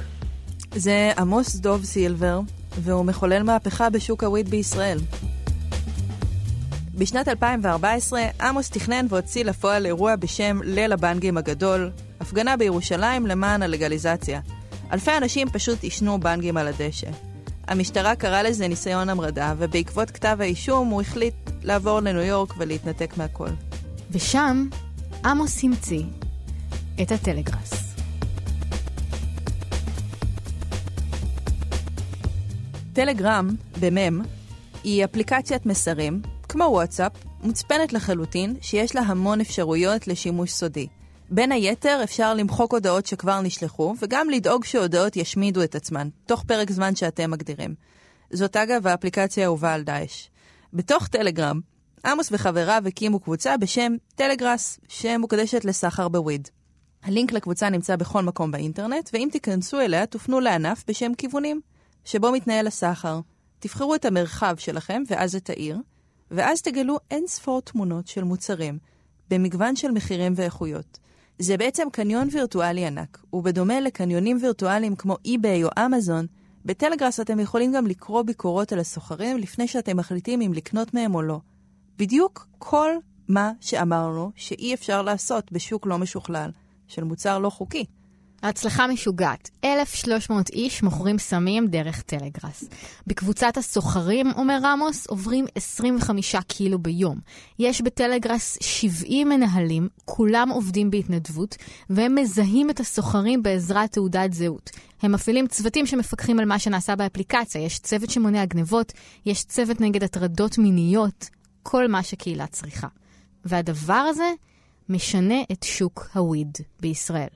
זה 0.76 1.12
עמוס 1.18 1.56
דוב 1.56 1.84
סילבר, 1.84 2.40
והוא 2.78 3.06
מחולל 3.06 3.44
מהפכה 3.44 3.90
בשוק 3.90 4.24
הוויד 4.24 4.50
בישראל. 4.50 4.98
בשנת 6.94 7.28
2014 7.28 8.22
עמוס 8.42 8.70
תכנן 8.70 9.06
והוציא 9.10 9.46
לפועל 9.46 9.86
אירוע 9.86 10.16
בשם 10.16 10.60
ליל 10.64 10.94
הבנגים 10.94 11.38
הגדול, 11.38 11.92
הפגנה 12.20 12.58
בירושלים 12.58 13.28
למען 13.28 13.62
הלגליזציה. 13.62 14.42
אלפי 14.92 15.18
אנשים 15.18 15.50
פשוט 15.50 15.84
עישנו 15.84 16.20
בנגים 16.20 16.58
על 16.58 16.68
הדשא. 16.68 17.08
המשטרה 17.68 18.16
קראה 18.16 18.44
לזה 18.44 18.68
ניסיון 18.68 19.10
המרדה, 19.10 19.54
ובעקבות 19.58 20.12
כתב 20.12 20.38
האישום 20.40 20.88
הוא 20.88 21.02
החליט 21.02 21.34
לעבור 21.64 22.00
לניו 22.00 22.22
יורק 22.22 22.54
ולהתנתק 22.58 23.18
מהכל. 23.18 23.50
ושם 24.12 24.68
עמוס 25.26 25.64
המציא 25.64 26.04
את 27.02 27.12
הטלגראס. 27.12 27.96
טלגרם, 32.94 33.50
במם, 33.80 34.22
היא 34.84 35.06
אפליקציית 35.06 35.66
מסרים, 35.66 36.22
כמו 36.50 36.64
וואטסאפ, 36.64 37.12
מוצפנת 37.44 37.94
לחלוטין, 37.94 38.56
שיש 38.62 38.96
לה 38.96 39.02
המון 39.02 39.42
אפשרויות 39.42 40.08
לשימוש 40.08 40.52
סודי. 40.52 40.88
בין 41.32 41.52
היתר, 41.52 42.00
אפשר 42.04 42.34
למחוק 42.34 42.74
הודעות 42.74 43.06
שכבר 43.06 43.42
נשלחו, 43.42 43.96
וגם 44.02 44.30
לדאוג 44.30 44.66
שהודעות 44.66 45.16
ישמידו 45.16 45.64
את 45.64 45.76
עצמן, 45.76 46.10
תוך 46.26 46.44
פרק 46.44 46.72
זמן 46.72 46.96
שאתם 46.96 47.32
מגדירים. 47.32 47.76
זאת 48.34 48.56
אגב 48.56 48.88
האפליקציה 48.88 49.44
האהובה 49.44 49.74
על 49.74 49.84
דאעש. 49.84 50.28
בתוך 50.74 51.08
טלגרם, 51.08 51.60
עמוס 52.06 52.30
וחבריו 52.32 52.84
הקימו 52.88 53.20
קבוצה 53.20 53.58
בשם 53.58 53.94
טלגראס, 54.16 54.80
שמוקדשת 54.88 55.66
לסחר 55.66 56.08
בוויד. 56.08 56.48
הלינק 57.04 57.32
לקבוצה 57.32 57.70
נמצא 57.70 57.96
בכל 57.96 58.24
מקום 58.24 58.52
באינטרנט, 58.52 59.10
ואם 59.14 59.30
תיכנסו 59.32 59.80
אליה, 59.80 60.06
תופנו 60.06 60.40
לענף 60.40 60.84
בשם 60.88 61.14
כיוונים, 61.18 61.62
שבו 62.06 62.32
מתנהל 62.32 62.68
הסחר. 62.68 63.20
תבחרו 63.60 63.96
את 63.96 64.06
המרחב 64.06 64.56
שלכם, 64.58 65.04
ואז 65.08 65.36
את 65.36 65.50
העיר, 65.50 65.78
ואז 66.32 66.62
תגלו 66.62 66.98
אין 67.12 67.28
ספור 67.28 67.62
תמונות 67.62 68.08
של 68.08 68.24
מוצרים, 68.24 68.78
במגוון 69.30 69.76
של 69.76 69.92
מחירים 69.92 70.34
ואיכויות. 70.36 71.00
זה 71.42 71.58
בעצם 71.58 71.88
קניון 71.92 72.28
וירטואלי 72.32 72.86
ענק, 72.86 73.24
ובדומה 73.34 73.80
לקניונים 73.80 74.38
וירטואליים 74.42 74.96
כמו 74.96 75.18
eBay 75.28 75.64
או 75.64 75.86
אמזון, 75.86 76.26
בטלגראס 76.66 77.20
אתם 77.20 77.40
יכולים 77.40 77.74
גם 77.74 77.88
לקרוא 77.88 78.22
ביקורות 78.22 78.72
על 78.72 78.80
הסוחרים 78.80 79.38
לפני 79.38 79.68
שאתם 79.68 79.98
מחליטים 79.98 80.42
אם 80.42 80.54
לקנות 80.54 80.94
מהם 80.94 81.16
או 81.16 81.22
לא. 81.22 81.40
בדיוק 81.98 82.48
כל 82.58 82.92
מה 83.28 83.52
שאמרנו 83.62 84.32
שאי 84.36 84.74
אפשר 84.74 85.02
לעשות 85.02 85.52
בשוק 85.52 85.86
לא 85.86 85.98
משוכלל, 85.98 86.52
של 86.88 87.04
מוצר 87.04 87.40
לא 87.40 87.50
חוקי. 87.50 87.86
ההצלחה 88.42 88.88
משוגעת. 88.88 89.50
1,300 89.64 90.50
איש 90.50 90.84
מוכרים 90.84 91.18
סמים 91.18 91.68
דרך 91.68 92.02
טלגראס. 92.02 92.64
בקבוצת 93.08 93.58
הסוחרים, 93.58 94.32
אומר 94.38 94.60
רמוס, 94.64 95.08
עוברים 95.08 95.46
25 95.56 96.36
קילו 96.48 96.80
ביום. 96.80 97.20
יש 97.60 97.82
בטלגראס 97.82 98.58
70 98.62 99.30
מנהלים, 99.30 99.88
כולם 100.06 100.50
עובדים 100.50 100.92
בהתנדבות, 100.92 101.56
והם 101.90 102.16
מזהים 102.16 102.70
את 102.70 102.80
הסוחרים 102.80 103.44
בעזרת 103.44 103.92
תעודת 103.92 104.34
זהות. 104.34 104.70
הם 105.02 105.12
מפעילים 105.12 105.48
צוותים 105.48 105.86
שמפקחים 105.86 106.40
על 106.40 106.46
מה 106.46 106.60
שנעשה 106.60 106.96
באפליקציה. 106.96 107.62
יש 107.62 107.80
צוות 107.80 108.10
שמונע 108.10 108.46
גנבות, 108.46 108.94
יש 109.26 109.44
צוות 109.44 109.82
נגד 109.82 110.04
הטרדות 110.04 110.58
מיניות, 110.58 111.30
כל 111.64 111.88
מה 111.88 112.04
שקהילה 112.04 112.48
צריכה. 112.48 112.88
והדבר 113.46 113.94
הזה 113.94 114.32
משנה 114.90 115.42
את 115.52 115.64
שוק 115.64 116.10
הוויד 116.14 116.58
בישראל. 116.80 117.30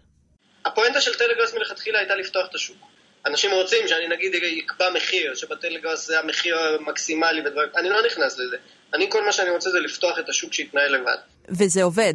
הפואנטה 0.65 1.01
של 1.01 1.13
טלגראס 1.13 1.53
מלכתחילה 1.53 1.99
הייתה 1.99 2.15
לפתוח 2.15 2.47
את 2.49 2.55
השוק. 2.55 2.77
אנשים 3.25 3.51
רוצים 3.51 3.87
שאני 3.87 4.07
נגיד 4.07 4.31
אקבע 4.65 4.89
מחיר, 4.95 5.35
שבטלגראס 5.35 6.07
זה 6.07 6.19
המחיר 6.19 6.57
המקסימלי 6.57 7.41
ודברים, 7.41 7.69
אני 7.75 7.89
לא 7.89 8.05
נכנס 8.05 8.37
לזה. 8.37 8.57
אני 8.93 9.09
כל 9.09 9.25
מה 9.25 9.31
שאני 9.31 9.49
רוצה 9.49 9.69
זה 9.69 9.79
לפתוח 9.79 10.19
את 10.19 10.29
השוק 10.29 10.53
שיתנהל 10.53 10.95
לבד. 10.95 11.17
וזה 11.49 11.83
עובד. 11.83 12.13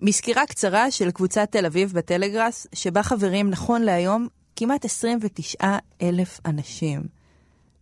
מסקירה 0.00 0.46
קצרה 0.46 0.90
של 0.90 1.10
קבוצת 1.10 1.48
תל 1.50 1.66
אביב 1.66 1.92
בטלגראס, 1.92 2.66
שבה 2.74 3.02
חברים 3.02 3.50
נכון 3.50 3.82
להיום 3.82 4.28
כמעט 4.56 4.84
29 4.84 5.66
אלף 6.02 6.40
אנשים. 6.46 7.02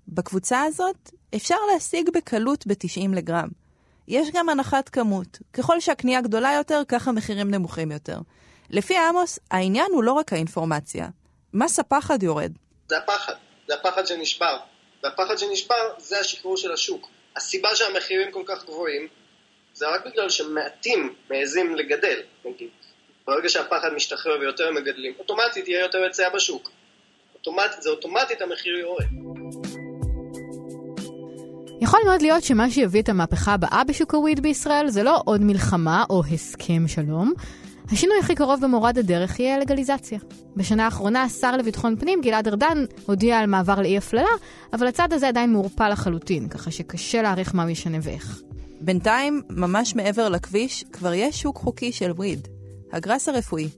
בקבוצה 0.09 0.63
הזאת 0.63 1.11
אפשר 1.37 1.57
להשיג 1.73 2.11
בקלות 2.15 2.67
ב-90 2.67 3.17
לגרם. 3.17 3.49
יש 4.09 4.29
גם 4.35 4.49
הנחת 4.49 4.89
כמות. 4.89 5.39
ככל 5.53 5.81
שהקנייה 5.81 6.21
גדולה 6.21 6.53
יותר, 6.53 6.83
כך 6.89 7.09
המחירים 7.09 7.51
נמוכים 7.51 7.93
יותר. 7.93 8.19
לפי 8.71 8.97
עמוס, 8.97 9.39
העניין 9.51 9.87
הוא 9.93 10.05
לא 10.05 10.13
רק 10.13 10.33
האינפורמציה. 10.33 11.09
מס 11.55 11.79
הפחד 11.79 12.23
יורד. 12.23 12.53
זה 12.89 12.99
הפחד, 12.99 13.33
זה 13.69 13.75
הפחד 13.75 14.07
שנשבר. 14.07 14.57
והפחד 15.03 15.39
שנשבר 15.39 15.91
זה 15.99 16.21
השחרור 16.21 16.57
של 16.57 16.73
השוק. 16.73 17.09
הסיבה 17.37 17.69
שהמחירים 17.75 18.33
כל 18.33 18.43
כך 18.47 18.65
גבוהים, 18.65 19.09
זה 19.75 19.89
רק 19.89 20.07
בגלל 20.07 20.29
שמעטים 20.29 21.15
מעזים 21.31 21.75
לגדל, 21.75 22.21
נגיד. 22.45 22.69
ברגע 23.27 23.49
שהפחד 23.49 23.89
משתחרר 23.97 24.39
ויותר 24.41 24.71
מגדלים, 24.71 25.13
אוטומטית 25.19 25.69
יהיה 25.69 25.81
יותר 25.81 25.99
היצע 25.99 26.29
בשוק. 26.29 26.71
אוטומטית, 27.35 27.83
זה 27.83 27.91
אוטומטית 27.91 28.43
המחיר 28.43 28.79
יורד. 28.79 29.05
יכול 31.81 32.01
מאוד 32.07 32.23
להיות 32.23 32.45
שמה 32.45 32.71
שיביא 32.71 33.03
את 33.03 33.09
המהפכה 33.09 33.53
הבאה 33.53 33.83
בשוק 33.89 34.15
הוויד 34.15 34.41
בישראל 34.41 34.89
זה 34.89 35.03
לא 35.03 35.23
עוד 35.25 35.41
מלחמה 35.41 36.05
או 36.11 36.23
הסכם 36.33 36.89
שלום. 36.89 37.33
השינוי 37.95 38.19
הכי 38.19 38.35
קרוב 38.35 38.61
במורד 38.61 38.99
הדרך 38.99 39.41
יהיה 39.41 39.59
לגליזציה. 39.59 40.19
בשנה 40.57 40.85
האחרונה 40.85 41.23
השר 41.23 41.57
לביטחון 41.57 41.97
פנים 41.97 42.21
גלעד 42.21 42.49
ארדן 42.49 42.85
הודיע 43.07 43.39
על 43.39 43.47
מעבר 43.47 43.81
לאי 43.81 43.99
הפללה, 43.99 44.31
אבל 44.73 44.87
הצעד 44.87 45.13
הזה 45.13 45.29
עדיין 45.29 45.53
מעורפל 45.53 45.89
לחלוטין, 45.89 46.49
ככה 46.49 46.71
שקשה 46.71 47.23
להעריך 47.23 47.55
מה 47.55 47.71
ישנה 47.71 47.99
ואיך. 48.03 48.41
בינתיים, 48.81 49.43
ממש 49.51 49.97
מעבר 49.97 50.29
לכביש, 50.29 50.85
כבר 50.93 51.15
יש 51.15 51.43
שוק 51.43 51.57
חוקי 51.57 51.93
של 51.93 52.11
וויד, 52.11 52.49
הגראס 52.93 53.29
הרפואי. 53.29 53.69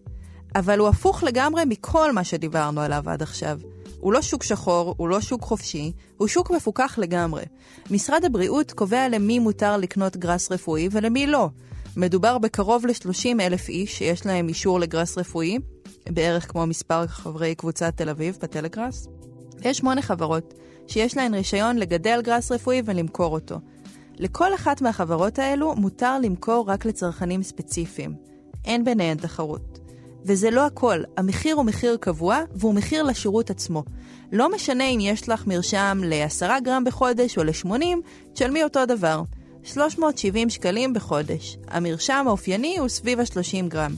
אבל 0.54 0.78
הוא 0.78 0.88
הפוך 0.88 1.22
לגמרי 1.22 1.62
מכל 1.64 2.12
מה 2.12 2.24
שדיברנו 2.24 2.80
עליו 2.80 3.02
עד 3.06 3.22
עכשיו. 3.22 3.58
הוא 4.00 4.12
לא 4.12 4.22
שוק 4.22 4.42
שחור, 4.42 4.94
הוא 4.96 5.08
לא 5.08 5.20
שוק 5.20 5.42
חופשי, 5.42 5.92
הוא 6.16 6.28
שוק 6.28 6.50
מפוקח 6.50 6.98
לגמרי. 6.98 7.44
משרד 7.90 8.24
הבריאות 8.24 8.72
קובע 8.72 9.08
למי 9.08 9.38
מותר 9.38 9.76
לקנות 9.76 10.16
גראס 10.16 10.52
רפואי 10.52 10.88
ולמי 10.92 11.26
לא. 11.26 11.48
מדובר 11.96 12.38
בקרוב 12.38 12.86
ל-30 12.86 13.40
אלף 13.40 13.68
איש 13.68 13.98
שיש 13.98 14.26
להם 14.26 14.48
אישור 14.48 14.80
לגראס 14.80 15.18
רפואי, 15.18 15.58
בערך 16.10 16.50
כמו 16.50 16.66
מספר 16.66 17.06
חברי 17.06 17.54
קבוצת 17.54 17.96
תל 17.96 18.08
אביב 18.08 18.38
בטלגראס. 18.42 19.08
יש 19.62 19.78
שמונה 19.78 20.02
חברות 20.02 20.54
שיש 20.86 21.16
להן 21.16 21.34
רישיון 21.34 21.76
לגדל 21.76 22.20
גראס 22.22 22.52
רפואי 22.52 22.82
ולמכור 22.84 23.32
אותו. 23.32 23.56
לכל 24.18 24.54
אחת 24.54 24.82
מהחברות 24.82 25.38
האלו 25.38 25.74
מותר 25.76 26.18
למכור 26.18 26.64
רק 26.68 26.84
לצרכנים 26.84 27.42
ספציפיים. 27.42 28.14
אין 28.64 28.84
ביניהן 28.84 29.16
תחרות. 29.16 29.78
וזה 30.24 30.50
לא 30.50 30.66
הכל, 30.66 31.02
המחיר 31.16 31.56
הוא 31.56 31.64
מחיר 31.64 31.96
קבוע 32.00 32.40
והוא 32.54 32.74
מחיר 32.74 33.02
לשירות 33.02 33.50
עצמו. 33.50 33.84
לא 34.32 34.54
משנה 34.54 34.84
אם 34.84 34.98
יש 35.00 35.28
לך 35.28 35.46
מרשם 35.46 36.00
ל-10 36.04 36.60
גרם 36.62 36.84
בחודש 36.84 37.38
או 37.38 37.44
ל-80, 37.44 37.70
תשלמי 38.32 38.64
אותו 38.64 38.86
דבר. 38.86 39.22
370 39.66 40.50
שקלים 40.50 40.92
בחודש. 40.92 41.56
המרשם 41.68 42.24
האופייני 42.26 42.78
הוא 42.78 42.88
סביב 42.88 43.20
ה-30 43.20 43.68
גרם. 43.68 43.94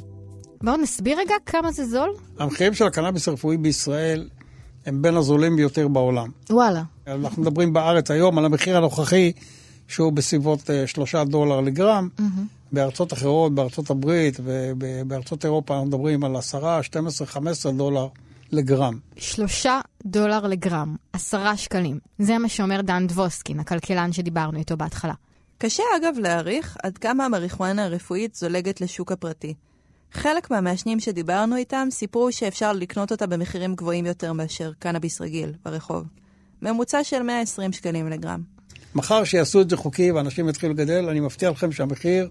בואו 0.62 0.76
נסביר 0.76 1.18
רגע 1.18 1.34
כמה 1.46 1.72
זה 1.72 1.86
זול. 1.86 2.10
המחירים 2.38 2.74
של 2.74 2.84
הקנאביס 2.84 3.28
הרפואי 3.28 3.56
בישראל 3.56 4.28
הם 4.86 5.02
בין 5.02 5.16
הזולים 5.16 5.56
ביותר 5.56 5.88
בעולם. 5.88 6.28
וואלה. 6.50 6.82
אנחנו 7.06 7.42
מדברים 7.42 7.72
בארץ 7.72 8.10
היום 8.10 8.38
על 8.38 8.44
המחיר 8.44 8.76
הנוכחי, 8.76 9.32
שהוא 9.88 10.12
בסביבות 10.12 10.70
3 10.86 11.14
דולר 11.14 11.60
לגרם. 11.60 12.08
Mm-hmm. 12.18 12.22
בארצות 12.72 13.12
אחרות, 13.12 13.54
בארצות 13.54 13.90
הברית 13.90 14.40
ובארצות 14.44 15.44
אירופה 15.44 15.74
אנחנו 15.74 15.88
מדברים 15.88 16.24
על 16.24 16.36
10, 16.36 16.82
12, 16.82 17.26
15 17.26 17.72
דולר 17.72 18.06
לגרם. 18.52 18.98
שלושה 19.16 19.80
דולר 20.04 20.46
לגרם, 20.46 20.96
עשרה 21.12 21.56
שקלים. 21.56 21.98
זה 22.18 22.38
מה 22.38 22.48
שאומר 22.48 22.80
דן 22.80 23.06
דבוסקין, 23.06 23.60
הכלכלן 23.60 24.12
שדיברנו 24.12 24.58
איתו 24.58 24.76
בהתחלה. 24.76 25.14
קשה 25.60 25.82
אגב 25.96 26.18
להעריך 26.18 26.76
עד 26.82 26.98
כמה 26.98 27.24
המריחואנה 27.24 27.84
הרפואית 27.84 28.34
זולגת 28.34 28.80
לשוק 28.80 29.12
הפרטי. 29.12 29.54
חלק 30.12 30.50
מהמעשנים 30.50 31.00
שדיברנו 31.00 31.56
איתם 31.56 31.88
סיפרו 31.90 32.32
שאפשר 32.32 32.72
לקנות 32.72 33.12
אותה 33.12 33.26
במחירים 33.26 33.74
גבוהים 33.74 34.06
יותר 34.06 34.32
מאשר 34.32 34.72
קנאביס 34.78 35.20
רגיל 35.20 35.52
ברחוב. 35.64 36.04
ממוצע 36.62 37.04
של 37.04 37.22
120 37.22 37.72
שקלים 37.72 38.08
לגרם. 38.08 38.42
מחר 38.94 39.24
שיעשו 39.24 39.60
את 39.60 39.70
זה 39.70 39.76
חוקי 39.76 40.12
ואנשים 40.12 40.48
יתחילו 40.48 40.72
לגדל, 40.72 41.08
אני 41.08 41.20
מבטיח 41.20 41.52
לכם 41.52 41.72
שהמחיר 41.72 42.28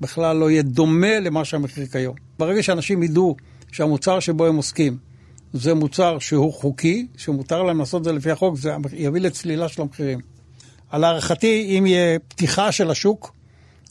בכלל 0.00 0.36
לא 0.36 0.50
יהיה 0.50 0.62
דומה 0.62 1.20
למה 1.20 1.44
שהמחיר 1.44 1.86
כיום. 1.86 2.14
ברגע 2.38 2.62
שאנשים 2.62 3.02
ידעו 3.02 3.36
שהמוצר 3.72 4.20
שבו 4.20 4.46
הם 4.46 4.56
עוסקים 4.56 4.96
זה 5.52 5.74
מוצר 5.74 6.18
שהוא 6.18 6.52
חוקי, 6.52 7.06
שמותר 7.16 7.62
להם 7.62 7.78
לעשות 7.78 8.00
את 8.00 8.04
זה 8.04 8.12
לפי 8.12 8.30
החוק, 8.30 8.56
זה 8.56 8.72
יביא 8.92 9.20
לצלילה 9.20 9.68
של 9.68 9.82
המחירים. 9.82 10.33
על 10.94 11.04
הערכתי, 11.04 11.78
אם 11.78 11.86
יהיה 11.86 12.18
פתיחה 12.18 12.72
של 12.72 12.90
השוק 12.90 13.32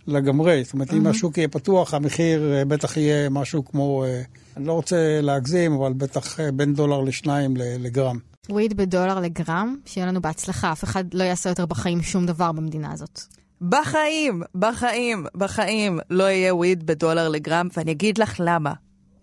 לגמרי, 0.08 0.64
זאת 0.64 0.74
אומרת, 0.74 0.90
mm-hmm. 0.90 0.96
אם 0.96 1.08
השוק 1.08 1.38
יהיה 1.38 1.48
פתוח, 1.48 1.94
המחיר 1.94 2.54
אה, 2.54 2.66
בטח 2.66 2.98
יהיה 2.98 3.30
משהו 3.30 3.66
כמו, 3.66 4.04
אה, 4.04 4.22
אני 4.58 4.66
לא 4.68 4.74
רוצה 4.74 5.20
להגזים, 5.22 5.74
אבל 5.74 5.94
בטח 5.94 6.40
אה, 6.40 6.52
בין 6.52 6.74
דולר 6.74 7.02
לשניים 7.02 7.54
לגרם. 7.58 8.18
וויד 8.50 8.78
בדולר 8.78 9.20
לגרם, 9.20 9.78
שיהיה 9.86 10.08
לנו 10.08 10.22
בהצלחה, 10.22 10.72
אף 10.72 10.84
אחד 10.84 11.14
לא 11.14 11.24
יעשה 11.24 11.50
יותר 11.50 11.66
בחיים 11.66 12.02
שום 12.02 12.26
דבר 12.26 12.52
במדינה 12.52 12.92
הזאת. 12.92 13.22
בחיים, 13.62 14.42
בחיים, 14.56 15.26
בחיים 15.36 16.00
לא 16.10 16.24
יהיה 16.24 16.56
וויד 16.56 16.86
בדולר 16.86 17.30
לגרם, 17.30 17.68
ואני 17.78 17.92
אגיד 17.92 18.18
לך 18.18 18.36
למה. 18.40 18.74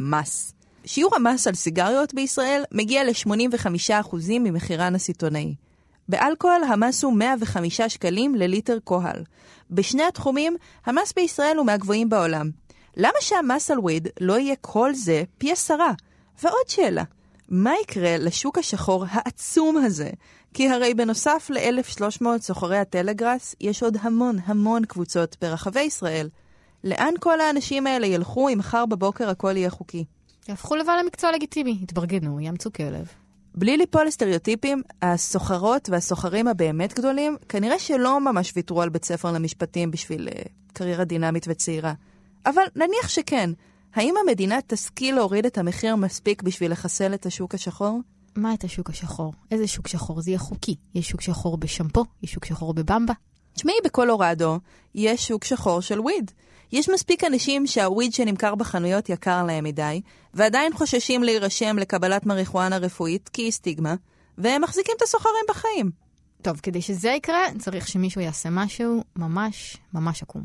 מס. 0.01 0.55
שיעור 0.85 1.17
המס 1.17 1.47
על 1.47 1.55
סיגריות 1.55 2.15
בישראל 2.15 2.63
מגיע 2.73 3.05
ל-85% 3.05 4.17
ממחירן 4.41 4.95
הסיטונאי. 4.95 5.55
באלכוהול 6.11 6.65
המס 6.65 7.05
הוא 7.05 7.13
105 7.13 7.81
שקלים 7.81 8.35
לליטר 8.35 8.79
כהל. 8.87 9.25
בשני 9.71 10.03
התחומים, 10.03 10.57
המס 10.87 11.13
בישראל 11.13 11.57
הוא 11.57 11.67
מהגבוהים 11.67 12.09
בעולם. 12.09 12.51
למה 12.97 13.19
שהמס 13.21 13.71
על 13.71 13.79
וויד 13.79 14.09
לא 14.21 14.39
יהיה 14.39 14.55
כל 14.61 14.95
זה 14.95 15.23
פי 15.39 15.53
עשרה? 15.53 15.93
ועוד 16.43 16.69
שאלה, 16.69 17.03
מה 17.49 17.73
יקרה 17.83 18.17
לשוק 18.19 18.59
השחור 18.59 19.05
העצום 19.09 19.77
הזה? 19.77 20.11
כי 20.55 20.69
הרי 20.69 20.95
בנוסף 20.95 21.51
ל-1,300 21.51 22.25
סוחרי 22.41 22.79
הטלגראס, 22.79 23.55
יש 23.61 23.83
עוד 23.83 23.97
המון 24.01 24.37
המון 24.45 24.85
קבוצות 24.85 25.37
ברחבי 25.41 25.81
ישראל. 25.81 26.29
לאן 26.85 27.15
כל 27.21 27.41
האנשים 27.41 27.87
האלה 27.87 28.07
ילכו 28.07 28.49
אם 28.49 28.59
מחר 28.59 28.87
בבוקר 28.87 29.31
הכל 29.31 29.57
יהיה 29.57 29.71
חוקי? 29.71 30.05
יהפכו 30.49 30.77
לבעל 30.77 31.03
למקצוע 31.03 31.33
לגיטימי, 31.33 31.79
יתברגנו, 31.83 32.41
יאמצו 32.41 32.73
כלב. 32.73 33.09
בלי 33.55 33.77
ליפול 33.77 34.07
לסטריאוטיפים, 34.07 34.83
הסוחרות 35.03 35.89
והסוחרים 35.89 36.49
הבאמת 36.49 36.95
גדולים, 36.95 37.37
כנראה 37.49 37.79
שלא 37.79 38.21
ממש 38.21 38.53
ויתרו 38.57 38.83
על 38.83 38.89
בית 38.89 39.05
ספר 39.05 39.33
למשפטים 39.33 39.91
בשביל 39.91 40.29
uh, 40.29 40.49
קריירה 40.73 41.05
דינמית 41.05 41.47
וצעירה. 41.49 41.93
אבל 42.47 42.63
נניח 42.77 43.09
שכן, 43.09 43.51
האם 43.95 44.15
המדינה 44.23 44.59
תשכיל 44.67 45.15
להוריד 45.15 45.47
את 45.47 45.59
המחיר 45.59 45.97
מספיק 45.97 46.43
בשביל 46.43 46.73
לחסל 46.73 47.15
את 47.15 47.27
השוק 47.27 47.55
השחור? 47.55 48.01
מה 48.37 48.55
את 48.55 48.65
השוק 48.65 48.91
השחור? 48.91 49.33
איזה 49.51 49.67
שוק 49.67 49.89
שחור? 49.89 50.21
זה 50.21 50.31
יהיה 50.31 50.39
חוקי. 50.39 50.75
יש 50.95 51.09
שוק 51.09 51.21
שחור 51.21 51.57
בשמפו, 51.57 52.05
יש 52.23 52.33
שוק 52.33 52.45
שחור 52.45 52.75
בבמבה. 52.75 53.15
תשמעי, 53.55 53.75
בקולורדו 53.85 54.59
יש 54.95 55.29
שוק 55.29 55.45
שחור 55.45 55.81
של 55.81 56.01
וויד. 56.01 56.31
יש 56.73 56.89
מספיק 56.89 57.25
אנשים 57.25 57.67
שהוויד 57.67 58.13
שנמכר 58.13 58.55
בחנויות 58.55 59.09
יקר 59.09 59.45
להם 59.45 59.65
מדי, 59.65 60.01
ועדיין 60.35 60.73
חוששים 60.73 61.23
להירשם 61.23 61.79
לקבלת 61.79 62.27
מריחואנה 62.27 62.77
רפואית 62.79 63.29
כי 63.29 63.43
היא 63.43 63.51
סטיגמה, 63.51 63.95
והם 64.39 64.63
מחזיקים 64.63 64.95
את 64.97 65.03
הסוחרים 65.03 65.45
בחיים. 65.49 65.91
טוב, 66.43 66.61
כדי 66.63 66.83
שזה 66.83 67.09
יקרה, 67.09 67.45
צריך 67.59 67.89
שמישהו 67.89 68.21
יעשה 68.21 68.49
משהו 68.53 69.05
ממש 69.17 69.77
ממש 69.95 70.23
עקום. 70.23 70.43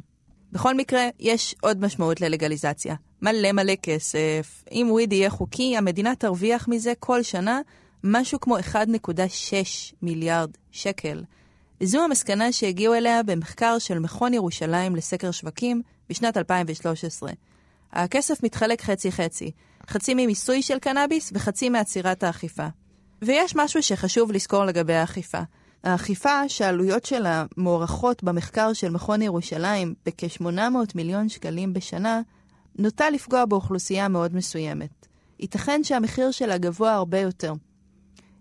בכל 0.51 0.75
מקרה, 0.75 1.07
יש 1.19 1.55
עוד 1.61 1.85
משמעות 1.85 2.21
ללגליזציה. 2.21 2.95
מלא 3.21 3.51
מלא 3.51 3.73
כסף. 3.83 4.63
אם 4.71 4.87
וויד 4.89 5.13
יהיה 5.13 5.29
חוקי, 5.29 5.77
המדינה 5.77 6.15
תרוויח 6.15 6.67
מזה 6.67 6.93
כל 6.99 7.23
שנה 7.23 7.61
משהו 8.03 8.39
כמו 8.39 8.57
1.6 8.57 8.63
מיליארד 10.01 10.49
שקל. 10.71 11.23
זו 11.83 12.03
המסקנה 12.03 12.51
שהגיעו 12.51 12.93
אליה 12.93 13.23
במחקר 13.23 13.79
של 13.79 13.99
מכון 13.99 14.33
ירושלים 14.33 14.95
לסקר 14.95 15.31
שווקים 15.31 15.81
בשנת 16.09 16.37
2013. 16.37 17.31
הכסף 17.93 18.43
מתחלק 18.43 18.81
חצי-חצי, 18.81 19.51
חצי 19.89 20.13
ממיסוי 20.13 20.61
של 20.61 20.79
קנאביס 20.79 21.31
וחצי 21.35 21.69
מעצירת 21.69 22.23
האכיפה. 22.23 22.67
ויש 23.21 23.55
משהו 23.55 23.83
שחשוב 23.83 24.31
לזכור 24.31 24.65
לגבי 24.65 24.93
האכיפה. 24.93 25.41
האכיפה 25.83 26.49
שהעלויות 26.49 27.05
שלה 27.05 27.45
מוערכות 27.57 28.23
במחקר 28.23 28.73
של 28.73 28.89
מכון 28.89 29.21
ירושלים 29.21 29.93
בכ-800 30.05 30.47
מיליון 30.95 31.29
שקלים 31.29 31.73
בשנה, 31.73 32.21
נוטה 32.79 33.09
לפגוע 33.09 33.45
באוכלוסייה 33.45 34.07
מאוד 34.07 34.35
מסוימת. 34.35 35.07
ייתכן 35.39 35.83
שהמחיר 35.83 36.31
שלה 36.31 36.57
גבוה 36.57 36.93
הרבה 36.93 37.19
יותר. 37.19 37.53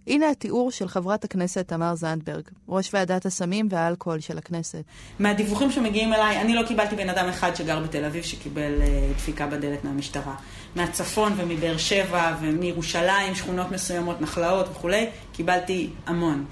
הנה 0.06 0.30
התיאור 0.30 0.70
של 0.70 0.88
חברת 0.88 1.24
הכנסת 1.24 1.68
תמר 1.68 1.94
זנדברג, 1.94 2.42
ראש 2.68 2.90
ועדת 2.94 3.26
הסמים 3.26 3.68
והאלכוהול 3.70 4.20
של 4.20 4.38
הכנסת. 4.38 4.82
מהדיווחים 5.18 5.70
שמגיעים 5.70 6.14
אליי, 6.14 6.40
אני 6.40 6.54
לא 6.54 6.62
קיבלתי 6.62 6.96
בן 6.96 7.08
אדם 7.08 7.28
אחד 7.28 7.56
שגר 7.56 7.80
בתל 7.80 8.04
אביב 8.04 8.24
שקיבל 8.24 8.72
uh, 8.80 9.16
דפיקה 9.16 9.46
בדלת 9.46 9.84
מהמשטרה. 9.84 10.34
מהצפון 10.76 11.32
ומבאר 11.36 11.76
שבע 11.76 12.36
ומירושלים, 12.40 13.34
שכונות 13.34 13.70
מסוימות, 13.70 14.20
נחלאות 14.20 14.66
וכולי, 14.70 15.06
קיבלתי 15.32 15.90
המון. 16.06 16.44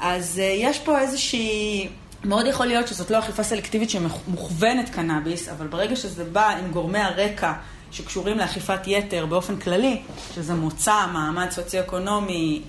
אז 0.00 0.36
uh, 0.36 0.40
יש 0.40 0.78
פה 0.78 1.00
איזושהי... 1.00 1.88
מאוד 2.24 2.46
יכול 2.46 2.66
להיות 2.66 2.88
שזאת 2.88 3.10
לא 3.10 3.18
אכיפה 3.18 3.42
סלקטיבית 3.42 3.90
שמוכוונת 3.90 4.88
קנאביס, 4.88 5.48
אבל 5.48 5.66
ברגע 5.66 5.96
שזה 5.96 6.24
בא 6.24 6.48
עם 6.48 6.70
גורמי 6.70 6.98
הרקע 6.98 7.52
שקשורים 7.92 8.38
לאכיפת 8.38 8.80
יתר 8.86 9.26
באופן 9.26 9.56
כללי, 9.56 10.02
שזה 10.34 10.54
מוצא, 10.54 11.06
מעמד 11.12 11.50
סוציו-אקונומי, 11.50 12.62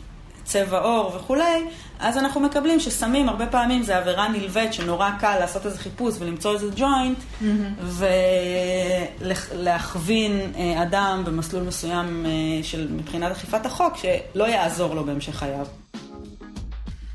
צבע 0.46 0.80
עור 0.80 1.16
וכולי, 1.16 1.64
אז 2.00 2.18
אנחנו 2.18 2.42
מקבלים 2.42 2.80
שסמים 2.80 3.30
הרבה 3.30 3.46
פעמים 3.46 3.84
זה 3.84 3.98
עבירה 3.98 4.28
נלווית 4.28 4.74
שנורא 4.74 5.10
קל 5.20 5.40
לעשות 5.40 5.66
איזה 5.66 5.78
חיפוש 5.78 6.16
ולמצוא 6.20 6.54
איזה 6.54 6.68
ג'וינט 6.76 7.18
mm-hmm. 7.18 7.46
ולהכווין 9.52 10.52
אה, 10.58 10.84
אדם 10.84 11.24
במסלול 11.26 11.64
מסוים 11.64 12.26
אה, 12.26 12.64
של 12.64 12.88
מבחינת 12.92 13.32
אכיפת 13.32 13.66
החוק 13.66 13.94
שלא 13.98 14.44
יעזור 14.44 14.96
לו 14.96 15.04
בהמשך 15.04 15.36
חייו. 15.36 15.66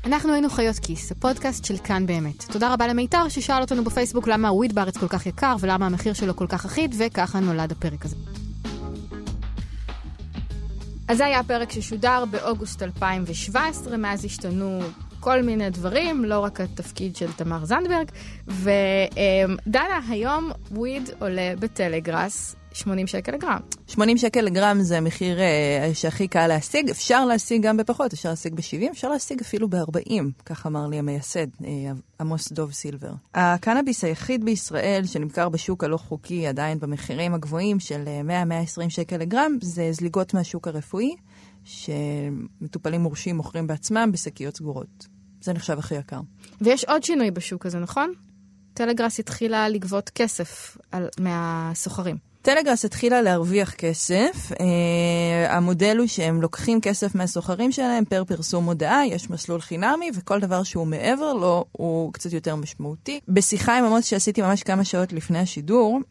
אנחנו 0.05 0.33
היינו 0.33 0.49
חיות 0.49 0.79
כיס, 0.79 1.11
הפודקאסט 1.11 1.65
של 1.65 1.77
כאן 1.77 2.05
באמת. 2.05 2.43
תודה 2.51 2.73
רבה 2.73 2.87
למיתר 2.87 3.29
ששאל 3.29 3.61
אותנו 3.61 3.83
בפייסבוק 3.83 4.27
למה 4.27 4.47
הוויד 4.47 4.75
בארץ 4.75 4.97
כל 4.97 5.07
כך 5.07 5.25
יקר 5.25 5.55
ולמה 5.59 5.85
המחיר 5.85 6.13
שלו 6.13 6.35
כל 6.35 6.47
כך 6.49 6.65
אחיד, 6.65 6.95
וככה 6.97 7.39
נולד 7.39 7.71
הפרק 7.71 8.05
הזה. 8.05 8.15
אז 11.11 11.17
זה 11.17 11.25
היה 11.25 11.39
הפרק 11.39 11.71
ששודר 11.71 12.23
באוגוסט 12.31 12.83
2017, 12.83 13.97
מאז 13.97 14.25
השתנו 14.25 14.79
כל 15.19 15.41
מיני 15.41 15.69
דברים, 15.69 16.25
לא 16.25 16.39
רק 16.39 16.61
התפקיד 16.61 17.15
של 17.15 17.31
תמר 17.31 17.65
זנדברג. 17.65 18.11
ודנה, 18.47 19.99
היום 20.09 20.51
וויד 20.71 21.09
עולה 21.19 21.53
בטלגראס 21.59 22.55
80 22.73 23.07
שקל 23.07 23.31
לגרם. 23.31 23.59
80 23.87 24.17
שקל 24.17 24.41
לגרם 24.41 24.81
זה 24.81 24.97
המחיר 24.97 25.37
uh, 25.37 25.41
שהכי 25.93 26.27
קל 26.27 26.47
להשיג. 26.47 26.89
אפשר 26.89 27.25
להשיג 27.25 27.61
גם 27.61 27.77
בפחות, 27.77 28.13
אפשר 28.13 28.29
להשיג 28.29 28.55
ב-70, 28.55 28.91
אפשר 28.91 29.09
להשיג 29.09 29.41
אפילו 29.41 29.69
ב-40, 29.69 30.23
כך 30.45 30.65
אמר 30.67 30.87
לי 30.87 30.99
המייסד, 30.99 31.47
uh, 31.61 31.65
עמוס 32.19 32.51
דוב 32.51 32.71
סילבר. 32.71 33.11
הקנאביס 33.33 34.03
היחיד 34.03 34.45
בישראל 34.45 35.01
שנמכר 35.05 35.49
בשוק 35.49 35.83
הלא 35.83 35.97
חוקי, 35.97 36.47
עדיין 36.47 36.79
במחירים 36.79 37.33
הגבוהים 37.33 37.79
של 37.79 38.03
uh, 38.05 38.29
100-120 38.85 38.89
שקל 38.89 39.17
לגרם, 39.17 39.57
זה 39.61 39.91
זליגות 39.91 40.33
מהשוק 40.33 40.67
הרפואי, 40.67 41.15
שמטופלים 41.63 43.01
מורשים 43.01 43.37
מוכרים 43.37 43.67
בעצמם 43.67 44.09
בשקיות 44.13 44.57
סגורות. 44.57 45.07
זה 45.41 45.53
נחשב 45.53 45.79
הכי 45.79 45.95
יקר. 45.95 46.19
ויש 46.61 46.85
עוד 46.85 47.03
שינוי 47.03 47.31
בשוק 47.31 47.65
הזה, 47.65 47.79
נכון? 47.79 48.13
טלגראס 48.73 49.19
התחילה 49.19 49.69
לגבות 49.69 50.09
כסף 50.09 50.77
על, 50.91 51.07
מהסוחרים. 51.19 52.30
טלגראס 52.41 52.85
התחילה 52.85 53.21
להרוויח 53.21 53.73
כסף. 53.73 54.51
אה, 54.59 55.55
המודל 55.57 55.97
הוא 55.97 56.07
שהם 56.07 56.41
לוקחים 56.41 56.81
כסף 56.81 57.15
מהסוחרים 57.15 57.71
שלהם 57.71 58.05
פר 58.05 58.23
פרסום 58.23 58.65
הודעה, 58.65 59.05
יש 59.07 59.29
מסלול 59.29 59.61
חינמי, 59.61 60.11
וכל 60.15 60.39
דבר 60.39 60.63
שהוא 60.63 60.87
מעבר 60.87 61.33
לו 61.33 61.65
הוא 61.71 62.13
קצת 62.13 62.33
יותר 62.33 62.55
משמעותי. 62.55 63.19
בשיחה 63.27 63.77
עם 63.77 63.85
עמוס 63.85 64.05
שעשיתי 64.05 64.41
ממש 64.41 64.63
כמה 64.63 64.83
שעות 64.83 65.13
לפני 65.13 65.39
השידור, 65.39 65.99
Uh, 65.99 66.10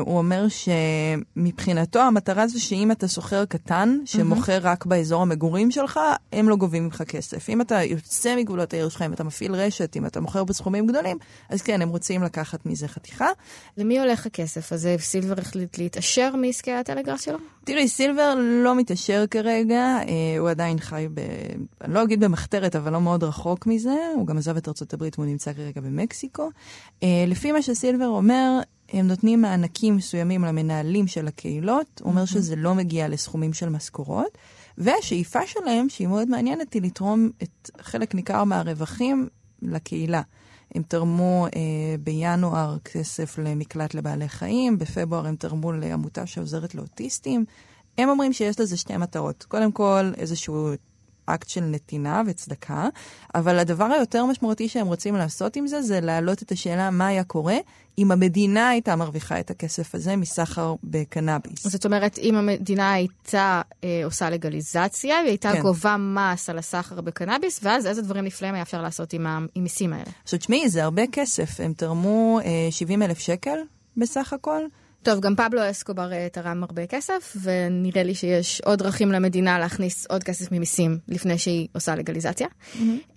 הוא 0.00 0.18
אומר 0.18 0.46
שמבחינתו 0.48 2.00
המטרה 2.00 2.48
זה 2.48 2.60
שאם 2.60 2.90
אתה 2.90 3.08
סוחר 3.08 3.44
קטן 3.44 3.98
שמוכר. 4.04 4.58
רק 4.62 4.86
באזור 4.86 5.22
המגורים 5.22 5.70
שלך, 5.70 6.00
הם 6.32 6.48
לא 6.48 6.56
גובים 6.56 6.84
ממך 6.84 7.02
כסף. 7.08 7.50
אם 7.50 7.60
אתה 7.60 7.82
יוצא 7.82 8.36
מגבולות 8.36 8.74
העיר 8.74 8.88
שלך, 8.88 9.02
אם 9.02 9.12
אתה 9.12 9.24
מפעיל 9.24 9.54
רשת, 9.54 9.96
אם 9.96 10.06
אתה 10.06 10.20
מוכר 10.20 10.44
בסכומים 10.44 10.86
גדולים, 10.86 11.18
אז 11.50 11.62
כן, 11.62 11.82
הם 11.82 11.88
רוצים 11.88 12.22
לקחת 12.22 12.66
מזה 12.66 12.88
חתיכה. 12.88 13.28
למי 13.76 14.00
הולך 14.00 14.26
הכסף 14.26 14.72
הזה? 14.72 14.96
סילבר 14.98 15.34
החליט 15.40 15.78
להתעשר 15.78 16.36
מעסקי 16.36 16.72
הטלגרס 16.72 17.20
שלו? 17.20 17.38
תראי, 17.64 17.88
סילבר 17.88 18.34
לא 18.64 18.74
מתעשר 18.74 19.24
כרגע, 19.30 19.98
uh, 20.02 20.08
הוא 20.38 20.50
עדיין 20.50 20.78
חי 20.78 21.06
ב... 21.14 21.20
אני 21.84 21.94
לא 21.94 22.02
אגיד 22.02 22.20
במחתרת, 22.20 22.76
אבל 22.76 22.92
לא 22.92 23.00
מאוד 23.00 23.24
רחוק 23.24 23.66
מזה. 23.66 23.96
הוא 24.14 24.26
גם 24.26 24.38
עזב 24.38 24.56
את 24.56 24.68
ארצות 24.68 24.94
הברית 24.94 25.18
והוא 25.18 25.30
נמצא 25.30 25.52
כרגע 25.52 25.80
במקסיקו. 25.80 26.50
לפי 27.02 27.52
מה 27.52 27.62
שסילבר 27.62 28.06
אומר, 28.06 28.60
הם 28.92 29.06
נותנים 29.08 29.42
מענקים 29.42 29.96
מסוימים 29.96 30.44
למנהלים 30.44 31.06
של 31.06 31.28
הקהילות, 31.28 32.00
הוא 32.04 32.10
אומר 32.10 32.24
שזה 32.24 32.56
לא 32.56 32.74
מגיע 32.74 33.08
לסכומים 33.08 33.52
של 33.52 33.68
משכורות, 33.68 34.38
והשאיפה 34.78 35.46
שלהם, 35.46 35.88
שהיא 35.88 36.08
מאוד 36.08 36.28
מעניינת, 36.28 36.72
היא 36.72 36.82
לתרום 36.82 37.30
את 37.42 37.70
חלק 37.80 38.14
ניכר 38.14 38.44
מהרווחים 38.44 39.28
לקהילה. 39.62 40.22
הם 40.74 40.82
תרמו 40.88 41.46
אה, 41.46 41.96
בינואר 42.00 42.78
כסף 42.78 43.38
למקלט 43.38 43.94
לבעלי 43.94 44.28
חיים, 44.28 44.78
בפברואר 44.78 45.26
הם 45.26 45.36
תרמו 45.36 45.72
לעמותה 45.72 46.26
שעוזרת 46.26 46.74
לאוטיסטים. 46.74 47.44
הם 47.98 48.08
אומרים 48.08 48.32
שיש 48.32 48.60
לזה 48.60 48.76
שתי 48.76 48.96
מטרות. 48.96 49.44
קודם 49.48 49.72
כל, 49.72 50.12
איזשהו 50.16 50.70
אקט 51.26 51.48
של 51.48 51.60
נתינה 51.60 52.22
וצדקה, 52.26 52.88
אבל 53.34 53.58
הדבר 53.58 53.84
היותר 53.84 54.24
משמעותי 54.26 54.68
שהם 54.68 54.86
רוצים 54.86 55.14
לעשות 55.16 55.56
עם 55.56 55.66
זה, 55.66 55.82
זה 55.82 56.00
להעלות 56.00 56.42
את 56.42 56.52
השאלה 56.52 56.90
מה 56.90 57.06
היה 57.06 57.24
קורה 57.24 57.56
אם 57.98 58.12
המדינה 58.12 58.68
הייתה 58.68 58.96
מרוויחה 58.96 59.40
את 59.40 59.50
הכסף 59.50 59.94
הזה 59.94 60.16
מסחר 60.16 60.74
בקנאביס. 60.84 61.66
זאת 61.66 61.84
אומרת, 61.84 62.18
אם 62.18 62.34
המדינה 62.36 62.92
הייתה 62.92 63.62
אה, 63.84 64.00
עושה 64.04 64.30
לגליזציה, 64.30 65.18
היא 65.18 65.28
הייתה 65.28 65.52
כן. 65.52 65.62
גובה 65.62 65.96
מס 65.96 66.50
על 66.50 66.58
הסחר 66.58 67.00
בקנאביס, 67.00 67.60
ואז 67.62 67.86
איזה 67.86 68.02
דברים 68.02 68.24
נפלאים 68.24 68.54
היה 68.54 68.62
אפשר 68.62 68.82
לעשות 68.82 69.12
עם 69.12 69.26
ה- 69.26 69.38
עם 69.54 69.62
מיסים 69.62 69.92
האלה. 69.92 70.04
עכשיו 70.22 70.38
תשמעי, 70.38 70.68
זה 70.68 70.84
הרבה 70.84 71.02
כסף, 71.12 71.60
הם 71.60 71.72
תרמו 71.72 72.40
אה, 72.44 72.68
70 72.70 73.02
אלף 73.02 73.18
שקל 73.18 73.58
בסך 73.96 74.32
הכל. 74.32 74.60
טוב, 75.06 75.20
גם 75.20 75.36
פבלו 75.36 75.70
אסקובר 75.70 76.12
אה, 76.12 76.28
תרם 76.32 76.62
הרבה 76.62 76.86
כסף, 76.86 77.36
ונראה 77.42 78.02
לי 78.02 78.14
שיש 78.14 78.60
עוד 78.60 78.78
דרכים 78.78 79.12
למדינה 79.12 79.58
להכניס 79.58 80.06
עוד 80.06 80.24
כסף 80.24 80.52
ממיסים 80.52 80.98
לפני 81.08 81.38
שהיא 81.38 81.68
עושה 81.72 81.94
לגליזציה. 81.94 82.46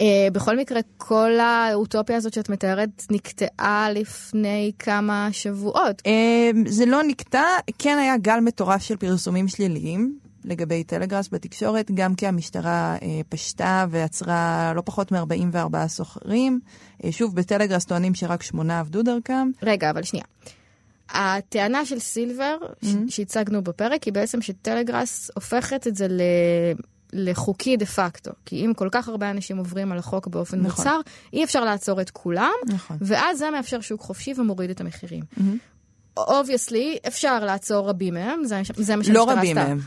אה, 0.02 0.28
בכל 0.34 0.58
מקרה, 0.58 0.80
כל 0.98 1.40
האוטופיה 1.40 2.18
הזאת 2.18 2.34
שאת 2.34 2.50
מתארת 2.50 3.06
נקטעה 3.12 3.88
לפני 3.92 4.72
כמה 4.80 5.30
שבועות. 5.32 6.02
אה, 6.06 6.52
זה 6.66 6.86
לא 6.86 7.04
נקטע, 7.04 7.44
כן 7.80 7.98
היה 7.98 8.18
גל 8.18 8.40
מטורף 8.40 8.82
של 8.82 8.98
פרסומים 8.98 9.48
שליליים 9.48 10.18
לגבי 10.46 10.84
טלגראס 10.84 11.30
בתקשורת, 11.32 11.92
גם 11.94 12.16
כי 12.16 12.28
המשטרה 12.28 12.96
אה, 13.02 13.22
פשטה 13.30 13.86
ועצרה 13.90 14.74
לא 14.76 14.82
פחות 14.86 15.12
מ-44 15.12 15.88
סוחרים. 15.88 16.60
אה, 17.04 17.12
שוב, 17.12 17.36
בטלגראס 17.36 17.86
טוענים 17.86 18.16
שרק 18.16 18.44
שמונה 18.44 18.80
עבדו 18.80 19.04
דרכם. 19.04 19.50
רגע, 19.64 19.90
אבל 19.90 20.04
שנייה. 20.04 20.26
הטענה 21.14 21.86
של 21.86 22.00
סילבר, 22.00 22.58
ש- 22.82 23.16
שהצגנו 23.16 23.64
בפרק, 23.64 24.04
היא 24.04 24.14
בעצם 24.14 24.42
שטלגראס 24.42 25.32
הופכת 25.36 25.88
את 25.88 25.96
זה 25.96 26.08
ל... 26.08 26.22
לחוקי 27.14 27.78
דה 27.78 27.86
פקטו. 27.86 28.32
כי 28.46 28.66
אם 28.66 28.74
כל 28.74 28.90
כך 28.92 29.08
הרבה 29.08 29.32
אנשים 29.32 29.58
עוברים 29.58 29.92
על 29.92 29.98
החוק 29.98 30.28
באופן 30.28 30.60
נכון. 30.60 30.70
מוצהר, 30.72 31.00
אי 31.34 31.44
אפשר 31.44 31.64
לעצור 31.64 32.02
את 32.02 32.10
כולם, 32.10 32.52
נכון. 32.68 32.98
ואז 33.02 33.40
זה 33.40 33.52
מאפשר 33.52 33.82
שוק 33.82 34.02
חופשי 34.02 34.34
ומוריד 34.38 34.70
את 34.70 34.82
המחירים. 34.82 35.24
obviously, 36.18 36.98
אפשר 37.08 37.40
לעצור 37.40 37.90
רבים 37.90 38.14
מהם, 38.14 38.44
זה, 38.44 38.62
זה 38.76 38.96
מה 38.96 39.04
שהמשטרה 39.04 39.14
לא 39.16 39.24
עשתה. 39.24 39.40
רבים 39.40 39.56
מהם. 39.56 39.80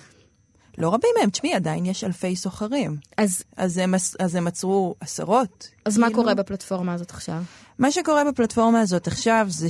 לא 0.78 0.94
רבים 0.94 1.10
מהם, 1.20 1.30
תשמעי, 1.30 1.54
עדיין 1.54 1.86
יש 1.86 2.04
אלפי 2.04 2.36
סוחרים. 2.36 2.96
אז, 3.16 3.42
אז, 3.56 3.78
הם, 3.78 3.94
אז 4.18 4.34
הם 4.34 4.46
עצרו 4.46 4.94
עשרות. 5.00 5.68
אז 5.84 5.98
מה 5.98 6.06
כאילו. 6.06 6.22
קורה 6.22 6.34
בפלטפורמה 6.34 6.94
הזאת 6.94 7.10
עכשיו? 7.10 7.42
מה 7.78 7.90
שקורה 7.90 8.24
בפלטפורמה 8.24 8.80
הזאת 8.80 9.06
עכשיו 9.06 9.46
זה 9.48 9.68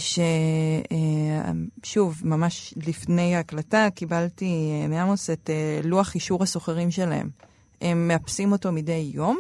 ששוב, 1.83 2.21
ממש 2.25 2.75
לפני 2.87 3.37
ההקלטה 3.37 3.89
קיבלתי 3.95 4.71
אה, 4.83 4.89
מעמוס 4.89 5.31
את 5.31 5.51
אה, 5.51 5.81
לוח 5.85 6.15
אישור 6.15 6.43
הסוחרים 6.43 6.91
שלהם. 6.91 7.31
הם 7.81 8.09
מאפסים 8.09 8.53
אותו 8.53 8.73
מדי 8.73 9.11
יום. 9.15 9.39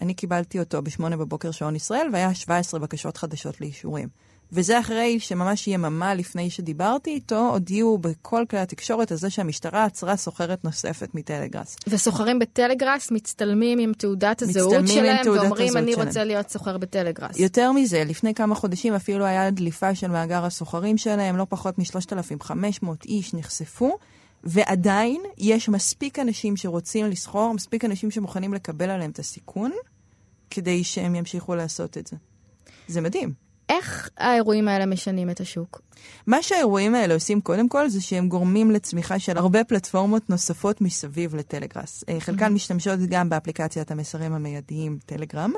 אני 0.00 0.14
קיבלתי 0.14 0.60
אותו 0.60 0.82
בשמונה 0.82 1.16
בבוקר 1.16 1.50
שעון 1.50 1.76
ישראל, 1.76 2.08
והיה 2.12 2.34
17 2.34 2.80
בקשות 2.80 3.16
חדשות 3.16 3.60
לאישורים. 3.60 4.08
וזה 4.52 4.80
אחרי 4.80 5.20
שממש 5.20 5.68
יממה 5.68 6.14
לפני 6.14 6.50
שדיברתי 6.50 7.10
איתו, 7.10 7.50
הודיעו 7.52 7.98
בכל 7.98 8.44
כלי 8.50 8.58
התקשורת 8.58 9.10
על 9.12 9.18
זה 9.18 9.30
שהמשטרה 9.30 9.84
עצרה 9.84 10.16
סוחרת 10.16 10.64
נוספת 10.64 11.14
מטלגראס. 11.14 11.76
וסוחרים 11.86 12.38
בטלגראס 12.38 13.10
מצטלמים 13.10 13.78
עם 13.78 13.92
תעודת 13.92 14.42
הזהות 14.42 14.88
שלהם, 14.88 15.22
תעודת 15.24 15.42
ואומרים, 15.42 15.76
אני 15.76 15.92
שלהם." 15.92 16.06
רוצה 16.06 16.24
להיות 16.24 16.50
סוחר 16.50 16.78
בטלגראס. 16.78 17.38
יותר 17.38 17.72
מזה, 17.72 18.04
לפני 18.04 18.34
כמה 18.34 18.54
חודשים 18.54 18.94
אפילו 18.94 19.24
היה 19.24 19.50
דליפה 19.50 19.94
של 19.94 20.08
מאגר 20.08 20.44
הסוחרים 20.44 20.98
שלהם, 20.98 21.36
לא 21.36 21.46
פחות 21.48 21.78
מ-3,500 21.78 22.86
איש 23.04 23.34
נחשפו, 23.34 23.98
ועדיין 24.44 25.22
יש 25.38 25.68
מספיק 25.68 26.18
אנשים 26.18 26.56
שרוצים 26.56 27.06
לסחור, 27.06 27.54
מספיק 27.54 27.84
אנשים 27.84 28.10
שמוכנים 28.10 28.54
לקבל 28.54 28.90
עליהם 28.90 29.10
את 29.10 29.18
הסיכון, 29.18 29.70
כדי 30.50 30.84
שהם 30.84 31.14
ימשיכו 31.14 31.54
לעשות 31.54 31.98
את 31.98 32.06
זה. 32.06 32.16
זה 32.88 33.00
מדהים. 33.00 33.47
איך 33.68 34.10
האירועים 34.16 34.68
האלה 34.68 34.86
משנים 34.86 35.30
את 35.30 35.40
השוק? 35.40 35.80
מה 36.26 36.42
שהאירועים 36.42 36.94
האלה 36.94 37.14
עושים 37.14 37.40
קודם 37.40 37.68
כל 37.68 37.88
זה 37.88 38.00
שהם 38.00 38.28
גורמים 38.28 38.70
לצמיחה 38.70 39.18
של 39.18 39.38
הרבה 39.38 39.64
פלטפורמות 39.64 40.30
נוספות 40.30 40.80
מסביב 40.80 41.34
לטלגראס. 41.34 42.04
אה, 42.08 42.20
חלקן 42.20 42.52
משתמשות 42.52 43.00
גם 43.00 43.28
באפליקציית 43.28 43.90
המסרים 43.90 44.32
המיידיים 44.32 44.98
טלגרם, 45.06 45.52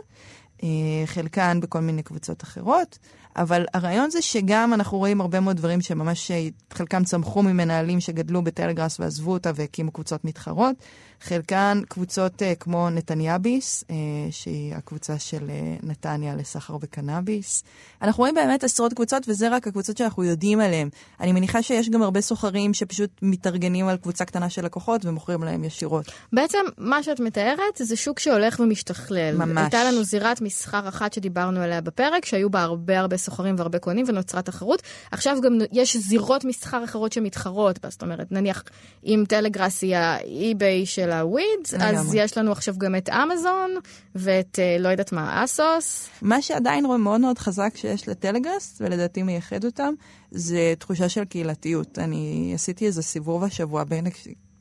אה, 0.62 0.68
חלקן 1.06 1.60
בכל 1.60 1.80
מיני 1.80 2.02
קבוצות 2.02 2.42
אחרות, 2.42 2.98
אבל 3.36 3.66
הרעיון 3.74 4.10
זה 4.10 4.22
שגם 4.22 4.74
אנחנו 4.74 4.98
רואים 4.98 5.20
הרבה 5.20 5.40
מאוד 5.40 5.56
דברים 5.56 5.80
שממש 5.80 6.30
אה, 6.30 6.48
חלקם 6.72 7.04
צמחו 7.04 7.42
ממנהלים 7.42 8.00
שגדלו 8.00 8.44
בטלגראס 8.44 9.00
ועזבו 9.00 9.32
אותה 9.32 9.50
והקימו 9.54 9.92
קבוצות 9.92 10.24
מתחרות. 10.24 10.76
חלקן 11.22 11.80
קבוצות 11.88 12.42
uh, 12.42 12.44
כמו 12.60 12.90
נתניאביס, 12.90 13.84
uh, 13.88 13.92
שהיא 14.30 14.74
הקבוצה 14.74 15.18
של 15.18 15.38
uh, 15.38 15.86
נתניה 15.86 16.34
לסחר 16.34 16.76
בקנאביס. 16.76 17.64
אנחנו 18.02 18.20
רואים 18.20 18.34
באמת 18.34 18.64
עשרות 18.64 18.94
קבוצות, 18.94 19.28
וזה 19.28 19.48
רק 19.48 19.66
הקבוצות 19.66 19.96
שאנחנו 19.96 20.24
יודעים 20.24 20.60
עליהן. 20.60 20.88
אני 21.20 21.32
מניחה 21.32 21.62
שיש 21.62 21.88
גם 21.88 22.02
הרבה 22.02 22.20
סוחרים 22.20 22.74
שפשוט 22.74 23.10
מתארגנים 23.22 23.88
על 23.88 23.96
קבוצה 23.96 24.24
קטנה 24.24 24.50
של 24.50 24.64
לקוחות 24.64 25.04
ומוכרים 25.04 25.42
להם 25.42 25.64
ישירות. 25.64 26.12
בעצם, 26.32 26.58
מה 26.78 27.02
שאת 27.02 27.20
מתארת 27.20 27.76
זה 27.78 27.96
שוק 27.96 28.18
שהולך 28.18 28.60
ומשתכלל. 28.60 29.36
ממש. 29.36 29.58
הייתה 29.62 29.84
לנו 29.84 30.04
זירת 30.04 30.40
מסחר 30.40 30.88
אחת 30.88 31.12
שדיברנו 31.12 31.60
עליה 31.60 31.80
בפרק, 31.80 32.24
שהיו 32.24 32.50
בה 32.50 32.62
הרבה 32.62 33.00
הרבה 33.00 33.16
סוחרים 33.16 33.54
והרבה 33.58 33.78
קונים 33.78 34.04
ונוצרה 34.08 34.42
תחרות. 34.42 34.82
עכשיו 35.10 35.38
גם 35.42 35.58
יש 35.72 35.96
זירות 35.96 36.44
מסחר 36.44 36.84
אחרות 36.84 37.12
שמתחרות 37.12 37.78
בה. 37.78 37.90
זאת 37.90 38.02
אומרת, 38.02 38.32
נניח, 38.32 38.62
אם 39.04 39.24
טלגראס 39.28 39.82
היא 39.82 39.96
האי-ביי 39.96 40.86
של 40.86 41.09
הוויד, 41.12 41.60
אז 41.64 41.74
לגמרי. 41.74 42.22
יש 42.22 42.38
לנו 42.38 42.52
עכשיו 42.52 42.74
גם 42.78 42.96
את 42.96 43.08
אמזון 43.08 43.70
ואת, 44.14 44.58
אה, 44.58 44.76
לא 44.78 44.88
יודעת 44.88 45.12
מה, 45.12 45.44
אסוס. 45.44 46.08
מה 46.22 46.42
שעדיין 46.42 46.86
רואה 46.86 46.98
מאוד 46.98 47.20
מאוד 47.20 47.38
חזק 47.38 47.72
שיש 47.76 48.08
לטלגראס, 48.08 48.78
ולדעתי 48.80 49.22
מייחד 49.22 49.64
אותם, 49.64 49.94
זה 50.30 50.74
תחושה 50.78 51.08
של 51.08 51.24
קהילתיות. 51.24 51.98
אני 51.98 52.52
עשיתי 52.54 52.86
איזה 52.86 53.02
סיבוב 53.02 53.44
השבוע 53.44 53.84
בין 53.84 54.06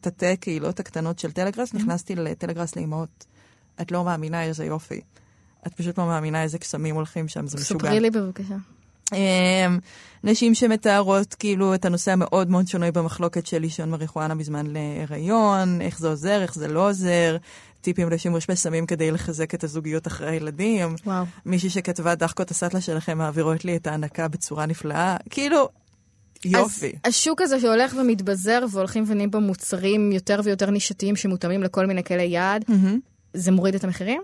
תתי 0.01 0.25
הקהילות 0.25 0.79
הקטנות 0.79 1.19
של 1.19 1.31
טלגראס, 1.31 1.73
נכנסתי 1.73 2.15
לטלגראס 2.15 2.75
לאמהות. 2.75 3.25
את 3.81 3.91
לא 3.91 4.03
מאמינה 4.03 4.43
איזה 4.43 4.65
יופי. 4.65 5.01
את 5.67 5.73
פשוט 5.73 5.97
לא 5.97 6.05
מאמינה 6.05 6.43
איזה 6.43 6.57
קסמים 6.57 6.95
הולכים 6.95 7.27
שם, 7.27 7.47
זה 7.47 7.57
משוגע. 7.57 7.87
ספרי 7.87 7.99
לי 7.99 8.09
בבקשה. 8.09 8.55
אמ, 9.13 9.79
נשים 10.23 10.55
שמתארות 10.55 11.33
כאילו 11.33 11.73
את 11.73 11.85
הנושא 11.85 12.11
המאוד 12.11 12.49
מאוד 12.49 12.67
שונה 12.67 12.91
במחלוקת 12.91 13.45
של 13.45 13.59
לישון 13.59 13.89
מריחואנה 13.89 14.35
בזמן 14.35 14.65
להיריון, 14.67 15.81
איך 15.81 15.99
זה 15.99 16.07
עוזר, 16.07 16.41
איך 16.41 16.55
זה 16.55 16.67
לא 16.67 16.89
עוזר, 16.89 17.37
טיפים 17.81 18.09
לשימוש 18.09 18.47
בסמים 18.49 18.85
כדי 18.85 19.11
לחזק 19.11 19.55
את 19.55 19.63
הזוגיות 19.63 20.07
אחרי 20.07 20.29
הילדים. 20.29 20.95
וואו. 21.05 21.25
מישהי 21.45 21.69
שכתבה 21.69 22.15
דחקות 22.15 22.51
הסטלה 22.51 22.81
שלכם 22.81 23.17
מעבירות 23.17 23.65
לי 23.65 23.75
את 23.75 23.87
ההנקה 23.87 24.27
בצורה 24.27 24.65
נפלאה. 24.65 25.17
כאילו, 25.29 25.69
יופי. 26.45 26.91
אז 27.03 27.13
השוק 27.13 27.41
הזה 27.41 27.59
שהולך 27.59 27.95
ומתבזר 27.99 28.65
והולכים 28.71 29.03
ונהיים 29.07 29.31
בו 29.31 29.41
מוצרים 29.41 30.11
יותר 30.11 30.39
ויותר 30.43 30.69
נישתיים 30.69 31.15
שמותאמים 31.15 31.63
לכל 31.63 31.85
מיני 31.85 32.03
כלי 32.03 32.23
יעד, 32.23 32.65
זה 33.33 33.51
מוריד 33.51 33.75
את 33.75 33.83
המחירים? 33.83 34.21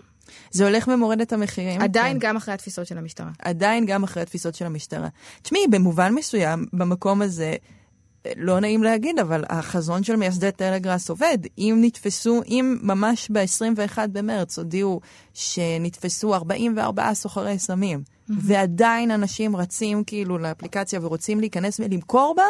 זה 0.51 0.63
הולך 0.63 0.87
ומוריד 0.87 1.21
את 1.21 1.33
המחירים. 1.33 1.81
עדיין 1.81 2.19
כן. 2.19 2.27
גם 2.27 2.35
אחרי 2.35 2.53
התפיסות 2.53 2.87
של 2.87 2.97
המשטרה. 2.97 3.31
עדיין 3.39 3.85
גם 3.85 4.03
אחרי 4.03 4.23
התפיסות 4.23 4.55
של 4.55 4.65
המשטרה. 4.65 5.07
תשמעי, 5.41 5.67
במובן 5.67 6.13
מסוים, 6.13 6.65
במקום 6.73 7.21
הזה, 7.21 7.55
לא 8.35 8.59
נעים 8.59 8.83
להגיד, 8.83 9.19
אבל 9.19 9.43
החזון 9.49 10.03
של 10.03 10.15
מייסדי 10.15 10.51
טלגראס 10.51 11.09
עובד. 11.09 11.37
אם 11.57 11.77
נתפסו, 11.81 12.41
אם 12.47 12.77
ממש 12.81 13.29
ב-21 13.31 13.97
במרץ 14.11 14.59
הודיעו 14.59 15.01
שנתפסו 15.33 16.35
44 16.35 17.13
סוחרי 17.13 17.59
סמים, 17.59 18.03
ועדיין 18.29 19.11
אנשים 19.11 19.55
רצים 19.55 20.03
כאילו 20.03 20.37
לאפליקציה 20.37 20.99
ורוצים 21.01 21.39
להיכנס 21.39 21.79
ולמכור 21.79 22.33
בה, 22.37 22.43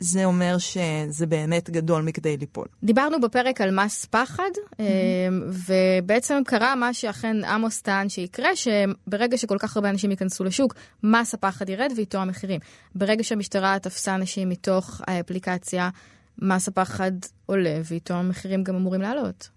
זה 0.00 0.24
אומר 0.24 0.56
שזה 0.58 1.26
באמת 1.26 1.70
גדול 1.70 2.02
מכדי 2.02 2.36
ליפול. 2.36 2.66
דיברנו 2.82 3.20
בפרק 3.20 3.60
על 3.60 3.70
מס 3.70 4.04
פחד, 4.04 4.50
אה, 4.80 4.84
ובעצם 5.48 6.42
קרה 6.46 6.74
מה 6.74 6.94
שאכן 6.94 7.44
עמוס 7.44 7.80
טען 7.82 8.08
שיקרה, 8.08 8.48
שברגע 8.56 9.38
שכל 9.38 9.58
כך 9.58 9.76
הרבה 9.76 9.90
אנשים 9.90 10.10
ייכנסו 10.10 10.44
לשוק, 10.44 10.74
מס 11.02 11.34
הפחד 11.34 11.68
ירד 11.68 11.92
ואיתו 11.96 12.18
המחירים. 12.18 12.60
ברגע 12.94 13.24
שהמשטרה 13.24 13.78
תפסה 13.78 14.14
אנשים 14.14 14.48
מתוך 14.48 15.00
האפליקציה, 15.06 15.90
מס 16.42 16.68
הפחד 16.68 17.12
עולה 17.46 17.80
ואיתו 17.84 18.14
המחירים 18.14 18.64
גם 18.64 18.74
אמורים 18.74 19.00
לעלות. 19.00 19.48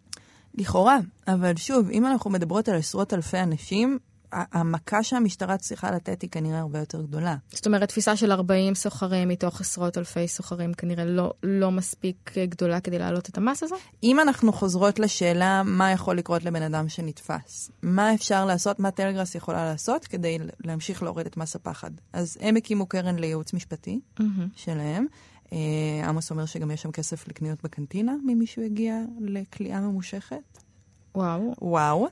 לכאורה, 0.56 0.98
אבל 1.28 1.56
שוב, 1.56 1.90
אם 1.90 2.06
אנחנו 2.06 2.30
מדברות 2.30 2.70
על 2.70 2.76
עשרות 2.76 3.14
אלפי 3.14 3.40
אנשים, 3.40 4.00
המכה 4.32 5.04
שהמשטרה 5.04 5.58
צריכה 5.58 5.92
לתת 5.92 6.22
היא 6.22 6.30
כנראה 6.30 6.60
הרבה 6.60 6.80
יותר 6.80 7.02
גדולה. 7.02 7.36
זאת 7.50 7.66
אומרת, 7.66 7.90
תפיסה 7.90 8.16
של 8.16 8.32
40 8.32 8.76
סוחרים 8.76 9.28
מתוך 9.28 9.62
עשרות 9.62 9.98
אלפי 9.98 10.28
סוחרים 10.28 10.74
כנראה 10.74 11.06
לא, 11.06 11.34
לא 11.44 11.72
מספיק 11.72 12.32
גדולה 12.50 12.80
כדי 12.80 13.00
להעלות 13.00 13.30
את 13.30 13.38
המס 13.38 13.64
הזה? 13.64 13.76
אם 14.04 14.20
אנחנו 14.20 14.54
חוזרות 14.54 15.00
לשאלה 15.00 15.64
מה 15.66 15.92
יכול 15.92 16.18
לקרות 16.18 16.44
לבן 16.44 16.62
אדם 16.62 16.90
שנתפס, 16.90 17.72
מה 17.84 18.14
אפשר 18.14 18.46
לעשות, 18.46 18.80
מה 18.80 18.92
טלגראס 18.92 19.36
יכולה 19.36 19.66
לעשות 19.66 20.06
כדי 20.06 20.38
להמשיך 20.66 21.04
להוריד 21.04 21.26
את 21.26 21.38
מס 21.38 21.56
הפחד. 21.56 21.92
אז 22.14 22.38
הם 22.42 22.56
הקימו 22.56 22.86
קרן 22.86 23.20
לייעוץ 23.20 23.54
משפטי 23.54 24.00
שלהם. 24.56 25.06
אה, 25.54 26.10
עמוס 26.10 26.32
אומר 26.32 26.46
שגם 26.46 26.72
יש 26.72 26.82
שם 26.82 26.92
כסף 26.92 27.28
לקניות 27.28 27.64
בקנטינה, 27.64 28.16
ממי 28.26 28.46
שהוא 28.46 28.66
הגיע 28.66 29.02
לכליאה 29.20 29.80
ממושכת. 29.82 30.61
וואו. 31.16 31.54
וואו. 31.62 32.08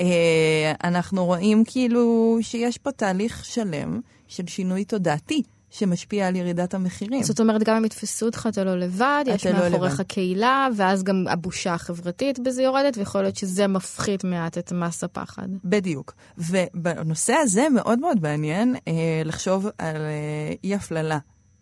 אה, 0.00 0.72
אנחנו 0.84 1.24
רואים 1.26 1.64
כאילו 1.66 2.38
שיש 2.40 2.78
פה 2.78 2.92
תהליך 2.92 3.44
שלם 3.44 4.00
של 4.28 4.46
שינוי 4.46 4.84
תודעתי. 4.84 5.42
שמשפיע 5.70 6.28
על 6.28 6.36
ירידת 6.36 6.74
המחירים. 6.74 7.22
זאת 7.22 7.40
אומרת, 7.40 7.62
גם 7.62 7.76
אם 7.76 7.84
יתפסו 7.84 8.26
אותך, 8.26 8.48
אתה 8.52 8.64
לא 8.64 8.78
לבד, 8.78 9.24
יש 9.26 9.46
לא 9.46 9.52
מאחוריך 9.52 9.94
לבד. 9.94 10.02
קהילה, 10.08 10.68
ואז 10.76 11.02
גם 11.02 11.24
הבושה 11.28 11.74
החברתית 11.74 12.38
בזה 12.38 12.62
יורדת, 12.62 12.96
ויכול 12.98 13.22
להיות 13.22 13.36
שזה 13.36 13.66
מפחית 13.66 14.24
מעט 14.24 14.58
את 14.58 14.72
מס 14.72 15.04
הפחד. 15.04 15.48
בדיוק. 15.64 16.14
ובנושא 16.38 17.32
הזה 17.32 17.68
מאוד 17.74 17.98
מאוד 17.98 18.22
מעניין 18.22 18.76
אה, 18.88 18.92
לחשוב 19.24 19.66
על 19.78 19.96
אה, 19.96 20.52
אי 20.64 20.74
הפללה. 20.74 21.18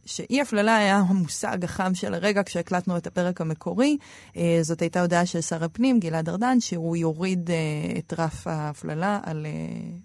שאי 0.09 0.40
הפללה 0.40 0.77
היה 0.77 0.97
המושג 0.97 1.64
החם 1.64 1.94
של 1.94 2.14
הרגע 2.14 2.42
כשהקלטנו 2.42 2.97
את 2.97 3.07
הפרק 3.07 3.40
המקורי. 3.40 3.97
אה, 4.37 4.59
זאת 4.62 4.83
הייתה 4.83 5.01
הודעה 5.01 5.27
של 5.27 5.40
שר 5.40 5.64
הפנים, 5.64 6.01
גלעד 6.01 6.29
ארדן, 6.29 6.61
שהוא 6.61 6.97
יוריד 6.97 7.51
אה, 7.51 7.57
את 7.99 8.14
רף 8.18 8.47
ההפללה 8.47 9.21
על, 9.23 9.47
אה, 9.47 9.51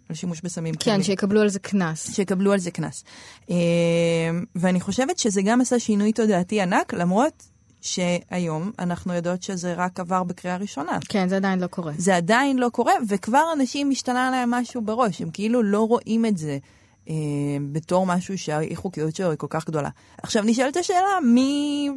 על 0.09 0.15
שימוש 0.15 0.41
בסמים 0.41 0.75
כן, 0.79 1.03
שיקבלו 1.03 1.41
על 1.41 1.49
זה 1.49 1.59
קנס. 1.59 2.15
שיקבלו 2.15 2.53
על 2.53 2.59
זה 2.59 2.71
קנס. 2.71 3.03
ואני 4.55 4.79
חושבת 4.81 5.19
שזה 5.19 5.41
גם 5.41 5.61
עשה 5.61 5.79
שינוי 5.79 6.13
תודעתי 6.13 6.61
ענק, 6.61 6.93
למרות 6.93 7.43
שהיום 7.81 8.71
אנחנו 8.79 9.13
יודעות 9.13 9.43
שזה 9.43 9.73
רק 9.73 9.99
עבר 9.99 10.23
בקריאה 10.23 10.57
ראשונה. 10.57 10.97
כן, 11.09 11.29
זה 11.29 11.35
עדיין 11.35 11.59
לא 11.59 11.67
קורה. 11.67 11.93
זה 11.97 12.15
עדיין 12.15 12.57
לא 12.57 12.69
קורה, 12.69 12.93
וכבר 13.07 13.43
אנשים 13.53 13.89
משתנה 13.89 14.31
להם 14.31 14.51
משהו 14.51 14.81
בראש, 14.81 15.21
הם 15.21 15.29
כאילו 15.33 15.63
לא 15.63 15.87
רואים 15.87 16.25
את 16.25 16.37
זה. 16.37 16.57
אה, 17.09 17.13
בתור 17.71 18.05
משהו 18.05 18.37
שהאי 18.37 18.75
חוקיות 18.75 19.15
שלו 19.15 19.29
היא 19.29 19.37
כל 19.37 19.47
כך 19.49 19.67
גדולה. 19.67 19.89
עכשיו 20.23 20.43
נשאלת 20.45 20.77
השאלה, 20.77 21.19
מי 21.25 21.89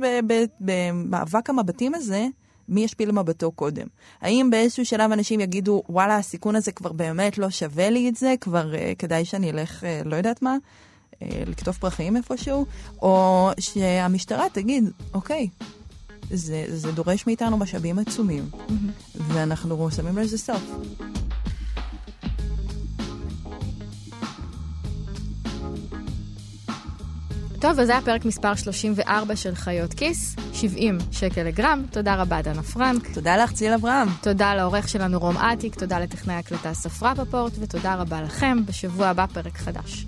במאבק 0.60 1.50
המבטים 1.50 1.94
הזה, 1.94 2.26
מי 2.68 2.84
ישפיל 2.84 3.12
מבטו 3.12 3.52
קודם? 3.52 3.86
האם 4.20 4.48
באיזשהו 4.50 4.84
שלב 4.84 5.12
אנשים 5.12 5.40
יגידו, 5.40 5.82
וואלה, 5.88 6.16
הסיכון 6.16 6.56
הזה 6.56 6.72
כבר 6.72 6.92
באמת 6.92 7.38
לא 7.38 7.50
שווה 7.50 7.90
לי 7.90 8.08
את 8.08 8.16
זה, 8.16 8.34
כבר 8.40 8.74
אה, 8.74 8.92
כדאי 8.98 9.24
שאני 9.24 9.50
אלך, 9.50 9.84
אה, 9.84 10.02
לא 10.04 10.16
יודעת 10.16 10.42
מה, 10.42 10.56
אה, 11.22 11.42
לקטוף 11.46 11.78
פרחים 11.78 12.16
איפשהו? 12.16 12.66
או 13.02 13.50
שהמשטרה 13.60 14.44
תגיד, 14.52 14.90
אוקיי, 15.14 15.48
זה, 16.30 16.64
זה 16.68 16.92
דורש 16.92 17.26
מאיתנו 17.26 17.56
משאבים 17.56 17.98
עצומים, 17.98 18.44
ואנחנו 19.14 19.90
שמים 19.90 20.18
לזה 20.18 20.38
סוף. 20.38 20.62
טוב, 27.60 27.80
אז 27.80 27.86
זה 27.86 27.92
היה 27.92 28.00
פרק 28.00 28.24
מספר 28.24 28.54
34 28.54 29.36
של 29.36 29.54
חיות 29.54 29.94
כיס, 29.94 30.36
70 30.52 30.98
שקל 31.12 31.42
לגרם. 31.42 31.82
תודה 31.90 32.14
רבה, 32.14 32.42
דנה 32.42 32.62
פרנק. 32.62 33.08
תודה 33.14 33.36
לך, 33.36 33.52
ציל 33.52 33.72
אברהם. 33.72 34.08
תודה 34.22 34.54
לעורך 34.54 34.88
שלנו 34.88 35.18
רום 35.18 35.36
אטיק, 35.36 35.74
תודה 35.74 35.98
לטכנאי 35.98 36.34
הקלטה 36.34 36.74
ספרה 36.74 37.14
בפורט, 37.14 37.52
ותודה 37.60 37.94
רבה 37.94 38.22
לכם. 38.22 38.58
בשבוע 38.66 39.06
הבא 39.06 39.26
פרק 39.26 39.56
חדש. 39.58 40.06